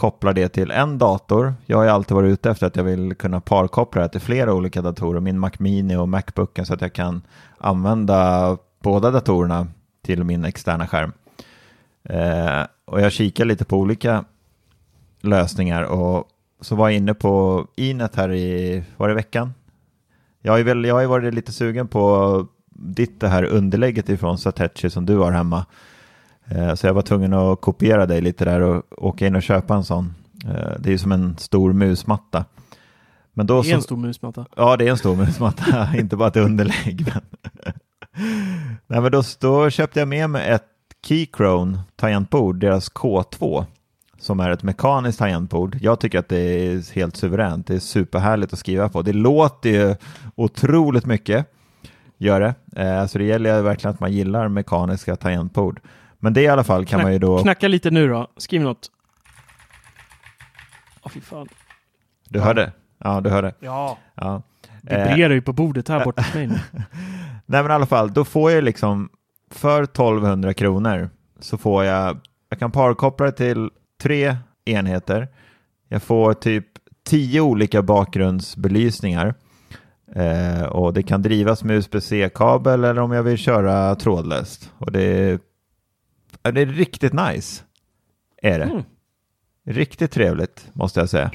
kopplar 0.00 0.32
det 0.32 0.48
till 0.48 0.70
en 0.70 0.98
dator. 0.98 1.54
Jag 1.66 1.76
har 1.76 1.84
ju 1.84 1.90
alltid 1.90 2.14
varit 2.14 2.32
ute 2.32 2.50
efter 2.50 2.66
att 2.66 2.76
jag 2.76 2.84
vill 2.84 3.14
kunna 3.14 3.40
parkoppla 3.40 4.02
det 4.02 4.08
till 4.08 4.20
flera 4.20 4.54
olika 4.54 4.82
datorer, 4.82 5.20
min 5.20 5.38
Mac 5.38 5.50
Mini 5.58 5.96
och 5.96 6.08
Macbooken, 6.08 6.66
så 6.66 6.74
att 6.74 6.80
jag 6.80 6.92
kan 6.92 7.22
använda 7.58 8.56
båda 8.82 9.10
datorerna 9.10 9.66
till 10.02 10.24
min 10.24 10.44
externa 10.44 10.86
skärm. 10.86 11.12
Eh, 12.04 12.66
och 12.84 13.00
jag 13.00 13.12
kikar 13.12 13.44
lite 13.44 13.64
på 13.64 13.76
olika 13.76 14.24
lösningar 15.20 15.82
och 15.82 16.28
så 16.60 16.76
var 16.76 16.88
jag 16.88 16.96
inne 16.96 17.14
på 17.14 17.66
Inet 17.76 18.16
här 18.16 18.32
i, 18.32 18.84
var 18.96 19.08
det 19.08 19.14
veckan? 19.14 19.54
Jag 20.42 20.52
har, 20.52 20.62
väl, 20.62 20.84
jag 20.84 20.94
har 20.94 21.00
ju 21.00 21.06
varit 21.06 21.34
lite 21.34 21.52
sugen 21.52 21.88
på 21.88 22.46
ditt 22.70 23.20
det 23.20 23.28
här 23.28 23.44
underlägget 23.44 24.08
ifrån 24.08 24.38
Satechi 24.38 24.90
som 24.90 25.06
du 25.06 25.16
har 25.16 25.32
hemma. 25.32 25.66
Eh, 26.50 26.74
så 26.74 26.86
jag 26.86 26.94
var 26.94 27.02
tvungen 27.02 27.32
att 27.32 27.60
kopiera 27.60 28.06
dig 28.06 28.20
lite 28.20 28.44
där 28.44 28.60
och 28.60 28.84
åka 28.96 29.26
in 29.26 29.36
och 29.36 29.42
köpa 29.42 29.74
en 29.74 29.84
sån. 29.84 30.14
Eh, 30.44 30.72
det 30.78 30.88
är 30.88 30.92
ju 30.92 30.98
som 30.98 31.12
en 31.12 31.38
stor 31.38 31.72
musmatta. 31.72 32.44
Men 33.32 33.46
då 33.46 33.62
det 33.62 33.70
är 33.70 33.74
en 33.74 33.82
stor 33.82 33.96
musmatta. 33.96 34.46
Ja, 34.56 34.76
det 34.76 34.86
är 34.86 34.90
en 34.90 34.98
stor 34.98 35.16
musmatta, 35.16 35.88
inte 35.98 36.16
bara 36.16 36.28
ett 36.28 36.36
underlägg. 36.36 37.06
Men 37.14 37.22
Nej, 38.86 39.00
men 39.00 39.12
då, 39.12 39.22
då 39.40 39.70
köpte 39.70 39.98
jag 39.98 40.08
med 40.08 40.30
mig 40.30 40.48
ett 40.48 40.66
Keychrome 41.06 41.78
tangentbord, 41.96 42.56
deras 42.56 42.92
K2, 42.92 43.64
som 44.18 44.40
är 44.40 44.50
ett 44.50 44.62
mekaniskt 44.62 45.18
tangentbord. 45.18 45.78
Jag 45.80 46.00
tycker 46.00 46.18
att 46.18 46.28
det 46.28 46.38
är 46.38 46.94
helt 46.94 47.16
suveränt. 47.16 47.66
Det 47.66 47.74
är 47.74 47.78
superhärligt 47.78 48.52
att 48.52 48.58
skriva 48.58 48.88
på. 48.88 49.02
Det 49.02 49.12
låter 49.12 49.70
ju 49.70 49.94
otroligt 50.34 51.06
mycket, 51.06 51.46
gör 52.18 52.40
det. 52.40 52.82
Eh, 52.82 53.06
så 53.06 53.18
det 53.18 53.24
gäller 53.24 53.62
verkligen 53.62 53.94
att 53.94 54.00
man 54.00 54.12
gillar 54.12 54.48
mekaniska 54.48 55.16
tangentbord. 55.16 55.80
Men 56.20 56.32
det 56.32 56.42
i 56.42 56.48
alla 56.48 56.64
fall 56.64 56.84
kan 56.84 56.98
Knack, 56.98 57.02
man 57.02 57.12
ju 57.12 57.18
då... 57.18 57.38
Knacka 57.38 57.68
lite 57.68 57.90
nu 57.90 58.08
då. 58.08 58.30
Skriv 58.36 58.62
något. 58.62 58.90
Åh, 61.00 61.06
oh, 61.06 61.10
fy 61.10 61.20
fan. 61.20 61.48
Du 62.28 62.38
ja. 62.38 62.44
hörde? 62.44 62.72
Ja, 62.98 63.20
du 63.20 63.30
hörde. 63.30 63.54
Ja. 63.60 63.98
ja. 64.14 64.42
Det 64.82 65.14
brer 65.14 65.30
ju 65.30 65.42
på 65.42 65.52
bordet 65.52 65.88
här 65.88 66.04
borta 66.04 66.22
hos 66.22 66.34
mig 66.34 66.46
nu. 66.46 66.54
Nej 67.46 67.62
men 67.62 67.70
i 67.70 67.74
alla 67.74 67.86
fall, 67.86 68.12
då 68.12 68.24
får 68.24 68.50
jag 68.50 68.64
liksom 68.64 69.08
för 69.50 69.82
1200 69.82 70.54
kronor 70.54 71.10
så 71.40 71.58
får 71.58 71.84
jag, 71.84 72.18
jag 72.48 72.58
kan 72.58 72.70
parkoppla 72.70 73.26
det 73.26 73.32
till 73.32 73.70
tre 74.02 74.36
enheter. 74.64 75.28
Jag 75.88 76.02
får 76.02 76.34
typ 76.34 76.66
tio 77.06 77.40
olika 77.40 77.82
bakgrundsbelysningar 77.82 79.34
eh, 80.14 80.62
och 80.62 80.94
det 80.94 81.02
kan 81.02 81.22
drivas 81.22 81.64
med 81.64 81.76
USB-C-kabel 81.76 82.84
eller 82.84 83.02
om 83.02 83.12
jag 83.12 83.22
vill 83.22 83.38
köra 83.38 83.94
trådlöst. 83.94 84.72
Och 84.78 84.92
det 84.92 85.40
det 86.42 86.60
är 86.60 86.66
riktigt 86.66 87.12
nice. 87.12 87.64
Är 88.42 88.58
det. 88.58 88.64
Mm. 88.64 88.82
Riktigt 89.64 90.10
trevligt 90.10 90.68
måste 90.72 91.00
jag 91.00 91.08
säga. 91.08 91.30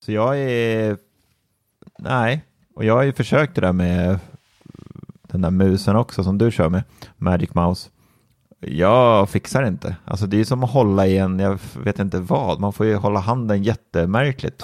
Så 0.00 0.12
jag 0.12 0.38
är... 0.38 0.96
Nej, 1.98 2.44
och 2.74 2.84
jag 2.84 2.94
har 2.94 3.02
ju 3.02 3.12
försökt 3.12 3.54
det 3.54 3.60
där 3.60 3.72
med 3.72 4.18
den 5.22 5.40
där 5.40 5.50
musen 5.50 5.96
också 5.96 6.24
som 6.24 6.38
du 6.38 6.50
kör 6.50 6.68
med, 6.68 6.82
Magic 7.16 7.54
Mouse. 7.54 7.90
Jag 8.60 9.28
fixar 9.30 9.62
inte. 9.66 9.96
Alltså 10.04 10.26
det 10.26 10.40
är 10.40 10.44
som 10.44 10.64
att 10.64 10.70
hålla 10.70 11.06
i 11.06 11.18
en, 11.18 11.38
jag 11.38 11.58
vet 11.84 11.98
inte 11.98 12.18
vad, 12.18 12.60
man 12.60 12.72
får 12.72 12.86
ju 12.86 12.94
hålla 12.94 13.20
handen 13.20 13.62
jättemärkligt. 13.62 14.62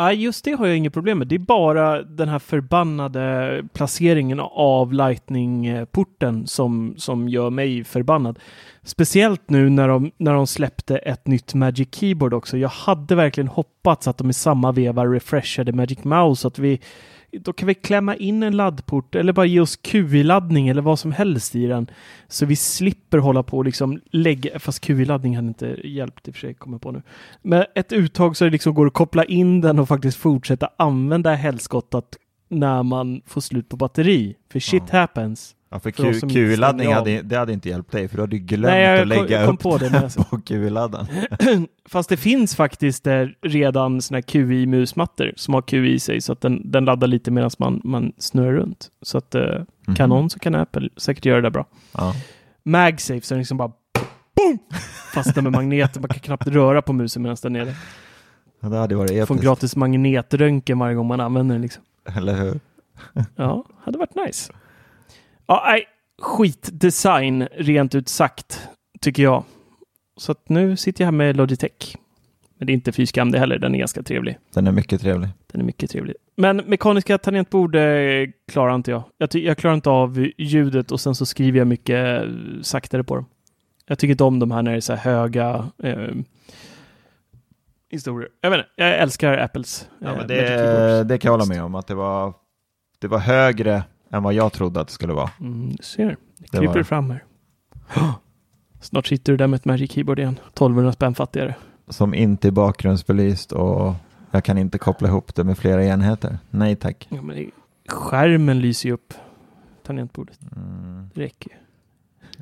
Nej, 0.00 0.22
just 0.22 0.44
det 0.44 0.52
har 0.52 0.66
jag 0.66 0.76
inget 0.76 0.92
problem 0.92 1.18
med. 1.18 1.28
Det 1.28 1.34
är 1.34 1.38
bara 1.38 2.02
den 2.02 2.28
här 2.28 2.38
förbannade 2.38 3.62
placeringen 3.72 4.40
av 4.40 4.92
Lightning-porten 4.92 6.46
som, 6.46 6.94
som 6.96 7.28
gör 7.28 7.50
mig 7.50 7.84
förbannad. 7.84 8.38
Speciellt 8.82 9.50
nu 9.50 9.70
när 9.70 9.88
de, 9.88 10.10
när 10.16 10.34
de 10.34 10.46
släppte 10.46 10.98
ett 10.98 11.26
nytt 11.26 11.54
Magic 11.54 11.88
Keyboard 11.92 12.34
också. 12.34 12.58
Jag 12.58 12.68
hade 12.68 13.14
verkligen 13.14 13.48
hoppats 13.48 14.08
att 14.08 14.18
de 14.18 14.30
i 14.30 14.32
samma 14.32 14.72
veva 14.72 15.06
refreshade 15.06 15.72
Magic 15.72 16.04
Mouse, 16.04 16.48
att 16.48 16.58
vi 16.58 16.80
då 17.32 17.52
kan 17.52 17.66
vi 17.66 17.74
klämma 17.74 18.16
in 18.16 18.42
en 18.42 18.56
laddport 18.56 19.14
eller 19.14 19.32
bara 19.32 19.46
ge 19.46 19.60
oss 19.60 19.76
QI-laddning 19.76 20.68
eller 20.68 20.82
vad 20.82 20.98
som 20.98 21.12
helst 21.12 21.54
i 21.54 21.66
den. 21.66 21.90
Så 22.28 22.46
vi 22.46 22.56
slipper 22.56 23.18
hålla 23.18 23.42
på 23.42 23.56
och 23.56 23.64
liksom 23.64 24.00
lägga, 24.10 24.58
fast 24.58 24.84
QI-laddning 24.84 25.36
hade 25.36 25.48
inte 25.48 25.76
hjälpt 25.84 26.28
i 26.28 26.30
och 26.30 26.34
för 26.34 26.40
sig, 26.40 26.54
kommer 26.54 26.78
på 26.78 26.90
nu. 26.90 27.02
Men 27.42 27.64
ett 27.74 27.92
uttag 27.92 28.36
så 28.36 28.44
det 28.44 28.50
liksom 28.50 28.74
går 28.74 28.86
att 28.86 28.92
koppla 28.92 29.24
in 29.24 29.60
den 29.60 29.78
och 29.78 29.88
faktiskt 29.88 30.18
fortsätta 30.18 30.70
använda 30.76 31.34
helskottat 31.34 32.16
när 32.48 32.82
man 32.82 33.22
får 33.26 33.40
slut 33.40 33.68
på 33.68 33.76
batteri. 33.76 34.36
För 34.52 34.60
shit 34.60 34.82
ja. 34.92 34.98
happens. 34.98 35.54
Ja, 35.72 35.80
för, 35.80 35.90
för 35.90 36.28
QI-laddning 36.28 36.92
hade, 36.92 37.22
det 37.22 37.36
hade 37.36 37.52
inte 37.52 37.68
hjälpt 37.68 37.92
dig, 37.92 38.08
för 38.08 38.16
du 38.16 38.22
hade 38.22 38.38
glömt 38.38 38.72
Nej, 38.72 39.00
att 39.00 39.08
lägga 39.08 39.46
kom, 39.46 39.54
upp 39.54 39.60
på, 39.60 39.78
det, 39.78 40.16
på 40.30 40.40
QI-laddaren. 40.40 41.06
Fast 41.88 42.08
det 42.08 42.16
finns 42.16 42.56
faktiskt 42.56 43.04
där 43.04 43.34
redan 43.42 44.02
såna 44.02 44.22
QI-musmattor 44.22 45.32
som 45.36 45.54
har 45.54 45.62
QI 45.62 45.92
i 45.92 46.00
sig, 46.00 46.20
så 46.20 46.32
att 46.32 46.40
den, 46.40 46.70
den 46.70 46.84
laddar 46.84 47.06
lite 47.06 47.30
medan 47.30 47.50
man, 47.58 47.80
man 47.84 48.12
snurrar 48.18 48.52
runt. 48.52 48.88
Så 49.02 49.18
att 49.18 49.34
eh, 49.34 49.42
mm 49.42 49.66
-hmm. 49.86 49.96
kan 49.96 50.08
någon 50.08 50.30
så 50.30 50.38
kan 50.38 50.54
Apple 50.54 50.88
säkert 50.96 51.24
göra 51.24 51.40
det 51.40 51.50
bra. 51.50 51.66
Ja. 51.92 52.14
MagSafe, 52.62 53.20
så 53.20 53.34
den 53.34 53.38
liksom 53.38 53.56
bara 53.56 53.72
boom! 54.36 54.58
fastnar 55.14 55.42
med 55.42 55.52
magneter, 55.52 56.00
man 56.00 56.08
kan 56.08 56.20
knappt 56.20 56.46
röra 56.46 56.82
på 56.82 56.92
musen 56.92 57.22
medan 57.22 57.36
den 57.42 57.56
är 57.56 57.64
där. 57.64 57.74
Ja, 58.60 58.68
det 58.68 58.76
hade 58.76 58.94
varit 58.94 59.10
episkt. 59.10 59.28
Får 59.28 59.34
en 59.34 59.40
gratis 59.40 59.76
magnetröntgen 59.76 60.78
varje 60.78 60.94
gång 60.94 61.06
man 61.06 61.20
använder 61.20 61.54
den 61.54 61.62
liksom. 61.62 61.82
Eller 62.16 62.34
hur? 62.34 62.60
Ja, 63.36 63.64
hade 63.84 63.98
varit 63.98 64.14
nice. 64.26 64.52
Ja, 65.50 65.62
nej, 65.66 65.84
skitdesign 66.22 67.48
rent 67.52 67.94
ut 67.94 68.08
sagt, 68.08 68.68
tycker 69.00 69.22
jag. 69.22 69.44
Så 70.16 70.32
att 70.32 70.48
nu 70.48 70.76
sitter 70.76 71.04
jag 71.04 71.06
här 71.06 71.12
med 71.12 71.36
Logitech. 71.36 71.96
Men 72.58 72.66
det 72.66 72.72
är 72.72 72.74
inte 72.74 72.92
fy 72.92 73.06
skam 73.06 73.30
det 73.30 73.38
heller, 73.38 73.58
den 73.58 73.74
är 73.74 73.78
ganska 73.78 74.02
trevlig. 74.02 74.38
Den 74.54 74.66
är 74.66 74.72
mycket 74.72 75.00
trevlig. 75.00 75.28
Den 75.52 75.60
är 75.60 75.64
mycket 75.64 75.90
trevlig. 75.90 76.16
Men 76.36 76.56
mekaniska 76.56 77.18
tangentbord 77.18 77.74
eh, 77.74 78.28
klarar 78.52 78.74
inte 78.74 78.90
jag. 78.90 79.02
Jag, 79.18 79.34
jag 79.34 79.58
klarar 79.58 79.74
inte 79.74 79.90
av 79.90 80.26
ljudet 80.38 80.92
och 80.92 81.00
sen 81.00 81.14
så 81.14 81.26
skriver 81.26 81.58
jag 81.58 81.66
mycket 81.66 82.22
eh, 82.22 82.28
saktare 82.62 83.04
på 83.04 83.14
dem. 83.14 83.26
Jag 83.86 83.98
tycker 83.98 84.12
inte 84.12 84.24
om 84.24 84.38
de 84.38 84.50
här 84.50 84.62
när 84.62 84.70
det 84.70 84.76
är 84.76 84.80
så 84.80 84.94
här 84.94 85.12
höga 85.14 85.68
eh, 85.82 86.14
historier. 87.90 88.28
Jag 88.40 88.50
vet 88.50 88.58
inte, 88.58 88.70
jag 88.76 88.98
älskar 88.98 89.38
Apples 89.38 89.88
Ja, 89.98 90.08
eh, 90.08 90.16
men 90.16 90.26
Magic 90.26 90.28
det, 90.28 91.04
det 91.04 91.18
kan 91.18 91.28
jag 91.28 91.38
hålla 91.38 91.54
med 91.54 91.62
om, 91.62 91.74
att 91.74 91.86
det 91.86 91.94
var, 91.94 92.34
det 92.98 93.08
var 93.08 93.18
högre 93.18 93.82
än 94.10 94.22
vad 94.22 94.34
jag 94.34 94.52
trodde 94.52 94.80
att 94.80 94.86
det 94.86 94.92
skulle 94.92 95.12
vara. 95.12 95.30
Mm, 95.40 95.70
du 95.70 95.82
ser, 95.82 96.16
det 96.38 96.58
kryper 96.58 96.78
det. 96.78 96.84
fram 96.84 97.10
här. 97.10 97.24
Snart 98.80 99.06
sitter 99.06 99.32
du 99.32 99.36
där 99.36 99.46
med 99.46 99.56
ett 99.56 99.64
Magic 99.64 99.92
Keyboard 99.92 100.18
igen. 100.18 100.38
1200 100.48 100.92
spänn 100.92 101.14
fattigare. 101.14 101.54
Som 101.88 102.14
inte 102.14 102.48
är 102.48 102.52
bakgrundsbelyst 102.52 103.52
och 103.52 103.94
jag 104.30 104.44
kan 104.44 104.58
inte 104.58 104.78
koppla 104.78 105.08
ihop 105.08 105.34
det 105.34 105.44
med 105.44 105.58
flera 105.58 105.84
enheter. 105.84 106.38
Nej 106.50 106.76
tack. 106.76 107.06
Ja, 107.10 107.22
men 107.22 107.36
det, 107.36 107.50
skärmen 107.88 108.60
lyser 108.60 108.88
ju 108.88 108.92
upp 108.94 109.14
tangentbordet. 109.86 110.38
Mm, 110.56 111.10
Det 111.14 111.20
räcker 111.20 111.50
ju. 111.50 111.56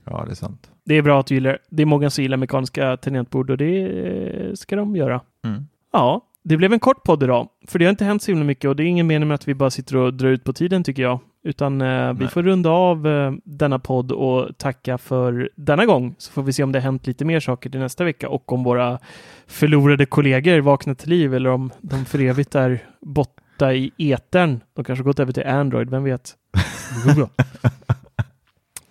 ja, 0.04 0.24
det 0.24 0.30
är 0.30 0.34
sant. 0.34 0.70
Det 0.84 0.94
är 0.94 1.02
bra 1.02 1.20
att 1.20 1.26
du 1.26 1.34
gillar 1.34 1.58
det. 1.70 1.82
är 1.82 1.86
många 1.86 2.10
som 2.10 2.22
gillar 2.22 2.36
mekaniska 2.36 2.96
tangentbord 2.96 3.50
och 3.50 3.56
det 3.58 4.58
ska 4.58 4.76
de 4.76 4.96
göra. 4.96 5.20
Mm. 5.44 5.66
Ja, 5.92 6.20
det 6.42 6.56
blev 6.56 6.72
en 6.72 6.80
kort 6.80 7.02
podd 7.04 7.22
idag, 7.22 7.48
för 7.66 7.78
det 7.78 7.84
har 7.84 7.90
inte 7.90 8.04
hänt 8.04 8.22
så 8.22 8.30
himla 8.30 8.44
mycket 8.44 8.68
och 8.68 8.76
det 8.76 8.82
är 8.82 8.86
ingen 8.86 9.06
mening 9.06 9.28
med 9.28 9.34
att 9.34 9.48
vi 9.48 9.54
bara 9.54 9.70
sitter 9.70 9.96
och 9.96 10.14
drar 10.14 10.28
ut 10.28 10.44
på 10.44 10.52
tiden 10.52 10.84
tycker 10.84 11.02
jag, 11.02 11.18
utan 11.42 11.80
eh, 11.80 12.12
vi 12.12 12.28
får 12.28 12.42
runda 12.42 12.70
av 12.70 13.06
eh, 13.06 13.32
denna 13.44 13.78
podd 13.78 14.12
och 14.12 14.58
tacka 14.58 14.98
för 14.98 15.50
denna 15.56 15.86
gång, 15.86 16.14
så 16.18 16.32
får 16.32 16.42
vi 16.42 16.52
se 16.52 16.62
om 16.62 16.72
det 16.72 16.78
har 16.78 16.84
hänt 16.84 17.06
lite 17.06 17.24
mer 17.24 17.40
saker 17.40 17.70
till 17.70 17.80
nästa 17.80 18.04
vecka 18.04 18.28
och 18.28 18.52
om 18.52 18.64
våra 18.64 18.98
förlorade 19.46 20.06
kollegor 20.06 20.60
vaknar 20.60 20.94
till 20.94 21.08
liv 21.08 21.34
eller 21.34 21.50
om 21.50 21.70
de 21.80 22.04
för 22.04 22.20
evigt 22.20 22.54
är 22.54 22.86
borta 23.00 23.72
i 23.72 23.92
etern. 23.98 24.60
De 24.74 24.84
kanske 24.84 25.02
gått 25.02 25.20
över 25.20 25.32
till 25.32 25.46
Android, 25.46 25.90
vem 25.90 26.04
vet? 26.04 26.36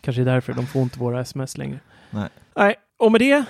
kanske 0.02 0.22
är 0.22 0.26
därför 0.26 0.54
de 0.54 0.68
får 0.68 0.82
inte 0.82 1.00
våra 1.00 1.22
sms 1.22 1.58
längre. 1.58 1.80
Nej. 2.10 2.30
Nej, 2.56 2.76
och 2.98 3.12
med 3.12 3.22
det 3.22 3.46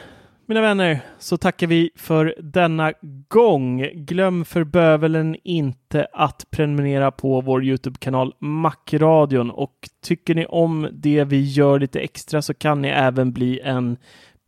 mina 0.49 0.61
vänner, 0.61 0.99
så 1.19 1.37
tackar 1.37 1.67
vi 1.67 1.89
för 1.95 2.35
denna 2.39 2.93
gång. 3.27 3.89
Glöm 3.93 4.45
för 4.45 4.63
bövelen 4.63 5.35
inte 5.43 6.07
att 6.13 6.45
prenumerera 6.49 7.11
på 7.11 7.41
vår 7.41 7.63
Youtube-kanal 7.63 8.33
Macradion 8.39 9.51
och 9.51 9.89
tycker 10.03 10.35
ni 10.35 10.45
om 10.45 10.89
det 10.91 11.23
vi 11.23 11.41
gör 11.41 11.79
lite 11.79 11.99
extra 11.99 12.41
så 12.41 12.53
kan 12.53 12.81
ni 12.81 12.87
även 12.87 13.31
bli 13.31 13.59
en 13.59 13.97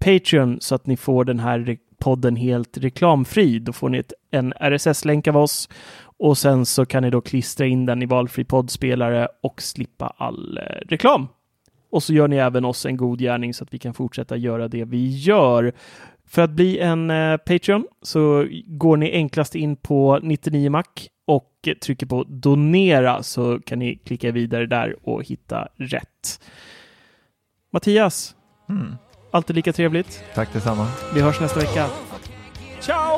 Patreon 0.06 0.58
så 0.62 0.76
att 0.76 0.88
ni 0.88 0.98
får 0.98 1.26
den 1.26 1.40
här 1.40 1.78
podden 2.00 2.36
helt 2.36 2.78
reklamfri. 2.78 3.60
Då 3.60 3.74
får 3.74 3.90
ni 3.90 3.98
ett, 3.98 4.14
en 4.32 4.54
RSS-länk 4.54 5.28
av 5.28 5.38
oss 5.38 5.70
och 6.02 6.38
sen 6.38 6.66
så 6.66 6.86
kan 6.86 7.04
ni 7.04 7.10
då 7.10 7.22
klistra 7.22 7.66
in 7.66 7.86
den 7.86 8.02
i 8.02 8.06
valfri 8.06 8.44
poddspelare 8.44 9.28
och 9.44 9.62
slippa 9.62 10.14
all 10.18 10.58
eh, 10.58 10.64
reklam. 10.88 11.28
Och 11.92 12.04
så 12.04 12.14
gör 12.14 12.28
ni 12.28 12.36
även 12.36 12.66
oss 12.66 12.86
en 12.86 12.98
god 12.98 13.20
gärning 13.20 13.54
så 13.54 13.64
att 13.64 13.74
vi 13.74 13.80
kan 13.80 13.94
fortsätta 13.94 14.38
göra 14.38 14.68
det 14.68 14.86
vi 14.86 15.08
gör. 15.18 15.74
För 16.28 16.42
att 16.42 16.50
bli 16.50 16.80
en 16.80 17.10
eh, 17.10 17.38
Patreon 17.38 17.86
så 18.02 18.48
går 18.68 18.98
ni 18.98 19.12
enklast 19.12 19.56
in 19.56 19.76
på 19.76 20.20
99mac 20.20 20.84
och 21.28 21.70
trycker 21.82 22.06
på 22.06 22.24
donera 22.28 23.24
så 23.24 23.60
kan 23.60 23.80
ni 23.80 23.96
klicka 23.96 24.32
vidare 24.32 24.66
där 24.66 24.96
och 25.04 25.24
hitta 25.24 25.68
rätt. 25.76 26.42
Mattias, 27.74 28.36
Mm. 28.70 28.96
alltid 29.32 29.56
lika 29.56 29.74
trevligt. 29.74 30.24
Tack 30.36 30.54
detsamma. 30.54 30.88
Vi 31.16 31.22
hörs 31.22 31.40
nästa 31.42 31.60
vecka. 31.60 31.86
Ciao! 32.80 33.18